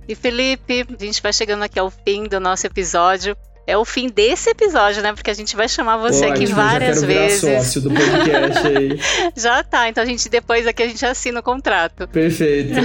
E 0.08 0.16
Felipe, 0.16 0.86
a 1.00 1.04
gente 1.04 1.22
vai 1.22 1.34
chegando 1.34 1.64
aqui 1.64 1.78
ao 1.78 1.90
fim 1.90 2.24
do 2.24 2.40
nosso 2.40 2.66
episódio 2.66 3.36
é 3.68 3.78
o 3.78 3.84
fim 3.84 4.08
desse 4.08 4.50
episódio, 4.50 5.04
né? 5.04 5.12
Porque 5.12 5.30
a 5.30 5.34
gente 5.34 5.54
vai 5.54 5.68
chamar 5.68 5.98
você 5.98 6.26
Pô, 6.26 6.32
aqui 6.32 6.46
várias 6.46 7.02
já 7.02 7.08
vezes. 7.08 7.42
Virar 7.42 7.60
sócio 7.60 7.82
do 7.82 7.90
podcast 7.90 8.66
aí. 8.66 9.00
já 9.36 9.62
tá, 9.62 9.90
então 9.90 10.02
a 10.02 10.08
gente 10.08 10.30
depois 10.30 10.66
aqui 10.66 10.84
a 10.84 10.88
gente 10.88 11.06
assina 11.06 11.42
o 11.42 11.44
contrato. 11.44 12.08
Perfeito. 12.08 12.76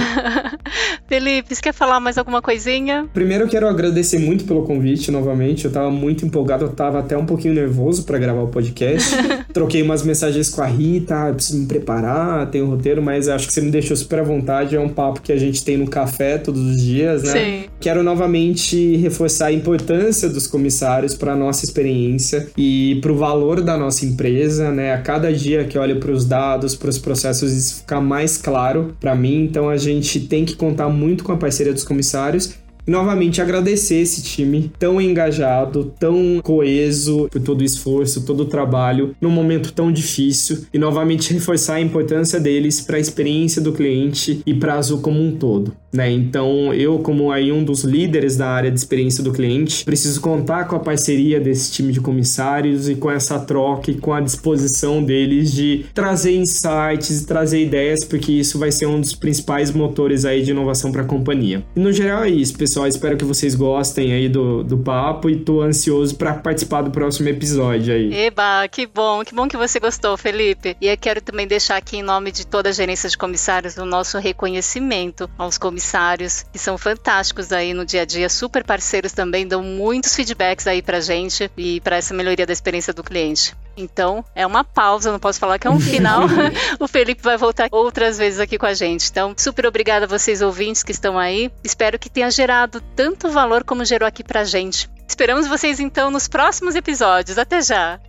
Felipe, 1.07 1.55
você 1.55 1.61
quer 1.61 1.73
falar 1.73 2.01
mais 2.01 2.17
alguma 2.17 2.41
coisinha? 2.41 3.07
Primeiro 3.13 3.45
eu 3.45 3.47
quero 3.47 3.65
agradecer 3.69 4.19
muito 4.19 4.43
pelo 4.43 4.63
convite 4.63 5.09
novamente. 5.09 5.63
Eu 5.63 5.71
tava 5.71 5.89
muito 5.89 6.25
empolgado, 6.25 6.65
eu 6.65 6.69
tava 6.69 6.99
até 6.99 7.17
um 7.17 7.25
pouquinho 7.25 7.53
nervoso 7.53 8.03
para 8.03 8.19
gravar 8.19 8.41
o 8.41 8.49
podcast. 8.49 9.15
Troquei 9.53 9.81
umas 9.81 10.03
mensagens 10.03 10.49
com 10.49 10.61
a 10.61 10.65
Rita, 10.65 11.29
ah, 11.29 11.33
preciso 11.33 11.59
me 11.59 11.65
preparar, 11.65 12.49
tem 12.49 12.61
um 12.61 12.67
roteiro, 12.67 13.01
mas 13.01 13.29
acho 13.29 13.47
que 13.47 13.53
você 13.53 13.61
me 13.61 13.71
deixou 13.71 13.95
super 13.95 14.19
à 14.19 14.23
vontade. 14.23 14.75
É 14.75 14.79
um 14.81 14.89
papo 14.89 15.21
que 15.21 15.31
a 15.31 15.37
gente 15.37 15.63
tem 15.63 15.77
no 15.77 15.87
café 15.87 16.37
todos 16.37 16.61
os 16.61 16.81
dias, 16.81 17.23
né? 17.23 17.31
Sim. 17.31 17.63
Quero 17.79 18.03
novamente 18.03 18.97
reforçar 18.97 19.45
a 19.45 19.51
importância 19.53 20.27
dos 20.27 20.45
comissários 20.45 20.72
comissários 20.73 21.13
para 21.15 21.35
nossa 21.35 21.63
experiência 21.63 22.49
e 22.57 22.99
para 23.01 23.11
o 23.11 23.15
valor 23.15 23.61
da 23.61 23.77
nossa 23.77 24.05
empresa, 24.05 24.71
né? 24.71 24.93
A 24.93 24.97
cada 24.97 25.31
dia 25.31 25.65
que 25.65 25.77
olho 25.77 25.99
para 25.99 26.11
os 26.11 26.25
dados, 26.25 26.75
para 26.75 26.89
os 26.89 26.97
processos, 26.97 27.53
isso 27.53 27.75
fica 27.81 28.01
mais 28.01 28.37
claro 28.37 28.95
para 28.99 29.15
mim. 29.15 29.43
Então 29.43 29.69
a 29.69 29.77
gente 29.77 30.19
tem 30.21 30.43
que 30.43 30.55
contar 30.55 30.89
muito 30.89 31.23
com 31.23 31.31
a 31.31 31.37
parceria 31.37 31.73
dos 31.73 31.83
comissários 31.83 32.62
novamente 32.85 33.41
agradecer 33.41 33.95
esse 33.95 34.21
time 34.21 34.71
tão 34.77 34.99
engajado, 34.99 35.93
tão 35.99 36.39
coeso 36.43 37.27
por 37.31 37.41
todo 37.41 37.61
o 37.61 37.65
esforço, 37.65 38.25
todo 38.25 38.41
o 38.41 38.45
trabalho 38.45 39.15
num 39.19 39.29
momento 39.29 39.71
tão 39.73 39.91
difícil 39.91 40.65
e 40.73 40.77
novamente 40.77 41.33
reforçar 41.33 41.75
a 41.75 41.81
importância 41.81 42.39
deles 42.39 42.81
para 42.81 42.97
a 42.97 42.99
experiência 42.99 43.61
do 43.61 43.71
cliente 43.71 44.41
e 44.45 44.53
para 44.53 44.75
Azul 44.75 44.99
como 44.99 45.21
um 45.21 45.31
todo. 45.31 45.73
Né? 45.91 46.11
Então, 46.11 46.73
eu, 46.73 46.97
como 46.99 47.31
aí 47.31 47.51
um 47.51 47.63
dos 47.63 47.83
líderes 47.83 48.35
da 48.35 48.49
área 48.49 48.71
de 48.71 48.79
experiência 48.79 49.23
do 49.23 49.31
cliente, 49.31 49.85
preciso 49.85 50.19
contar 50.19 50.65
com 50.65 50.75
a 50.75 50.79
parceria 50.79 51.39
desse 51.39 51.71
time 51.71 51.93
de 51.93 52.01
comissários 52.01 52.89
e 52.89 52.95
com 52.95 53.11
essa 53.11 53.39
troca 53.39 53.91
e 53.91 53.95
com 53.95 54.11
a 54.11 54.19
disposição 54.19 55.03
deles 55.03 55.51
de 55.51 55.85
trazer 55.93 56.35
insights 56.35 57.21
e 57.21 57.25
trazer 57.27 57.61
ideias, 57.61 58.03
porque 58.03 58.31
isso 58.31 58.57
vai 58.57 58.71
ser 58.71 58.87
um 58.87 58.99
dos 58.99 59.13
principais 59.13 59.71
motores 59.71 60.25
aí 60.25 60.41
de 60.41 60.49
inovação 60.49 60.91
para 60.91 61.03
a 61.03 61.05
companhia. 61.05 61.63
E 61.75 61.79
no 61.79 61.91
geral 61.91 62.23
é 62.23 62.29
isso, 62.29 62.57
pessoal 62.57 62.72
pessoal. 62.73 62.87
Espero 62.87 63.17
que 63.17 63.23
vocês 63.23 63.53
gostem 63.53 64.13
aí 64.13 64.27
do, 64.27 64.63
do 64.63 64.77
papo 64.77 65.29
e 65.29 65.37
tô 65.37 65.61
ansioso 65.61 66.15
para 66.15 66.33
participar 66.33 66.81
do 66.81 66.89
próximo 66.89 67.29
episódio 67.29 67.93
aí. 67.93 68.13
Eba, 68.13 68.67
que 68.67 68.87
bom, 68.87 69.23
que 69.23 69.35
bom 69.35 69.47
que 69.47 69.55
você 69.55 69.79
gostou, 69.79 70.17
Felipe. 70.17 70.75
E 70.81 70.87
eu 70.87 70.97
quero 70.97 71.21
também 71.21 71.47
deixar 71.47 71.77
aqui 71.77 71.97
em 71.97 72.03
nome 72.03 72.31
de 72.31 72.47
toda 72.47 72.69
a 72.69 72.71
gerência 72.71 73.07
de 73.09 73.17
comissários 73.17 73.77
o 73.77 73.85
nosso 73.85 74.17
reconhecimento 74.17 75.29
aos 75.37 75.57
comissários, 75.57 76.43
que 76.51 76.57
são 76.57 76.77
fantásticos 76.77 77.51
aí 77.51 77.73
no 77.73 77.85
dia 77.85 78.01
a 78.01 78.05
dia, 78.05 78.29
super 78.29 78.63
parceiros 78.63 79.11
também, 79.11 79.47
dão 79.47 79.61
muitos 79.61 80.15
feedbacks 80.15 80.65
aí 80.65 80.81
pra 80.81 80.99
gente 80.99 81.49
e 81.55 81.79
para 81.81 81.97
essa 81.97 82.13
melhoria 82.13 82.45
da 82.45 82.53
experiência 82.53 82.93
do 82.93 83.03
cliente. 83.03 83.55
Então, 83.75 84.23
é 84.35 84.45
uma 84.45 84.63
pausa, 84.63 85.11
não 85.11 85.19
posso 85.19 85.39
falar 85.39 85.57
que 85.57 85.67
é 85.67 85.69
um 85.69 85.79
final. 85.79 86.23
o 86.79 86.87
Felipe 86.87 87.23
vai 87.23 87.37
voltar 87.37 87.67
outras 87.71 88.17
vezes 88.17 88.39
aqui 88.39 88.57
com 88.57 88.65
a 88.65 88.73
gente. 88.73 89.09
Então, 89.09 89.33
super 89.37 89.65
obrigada 89.65 90.05
a 90.05 90.07
vocês 90.07 90.41
ouvintes 90.41 90.83
que 90.83 90.91
estão 90.91 91.17
aí. 91.17 91.51
Espero 91.63 91.97
que 91.97 92.09
tenha 92.09 92.29
gerado 92.29 92.81
tanto 92.95 93.29
valor 93.29 93.63
como 93.63 93.83
gerou 93.83 94.07
aqui 94.07 94.23
pra 94.23 94.43
gente. 94.43 94.89
Esperamos 95.07 95.47
vocês 95.47 95.79
então 95.79 96.11
nos 96.11 96.27
próximos 96.27 96.75
episódios. 96.75 97.37
Até 97.37 97.61
já! 97.61 97.99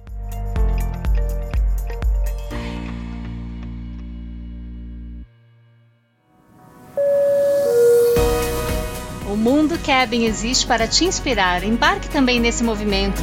O 9.31 9.37
Mundo 9.37 9.79
Cabin 9.85 10.25
existe 10.25 10.67
para 10.67 10.87
te 10.87 11.05
inspirar. 11.05 11.65
Embarque 11.65 12.09
também 12.09 12.39
nesse 12.39 12.63
movimento 12.63 13.23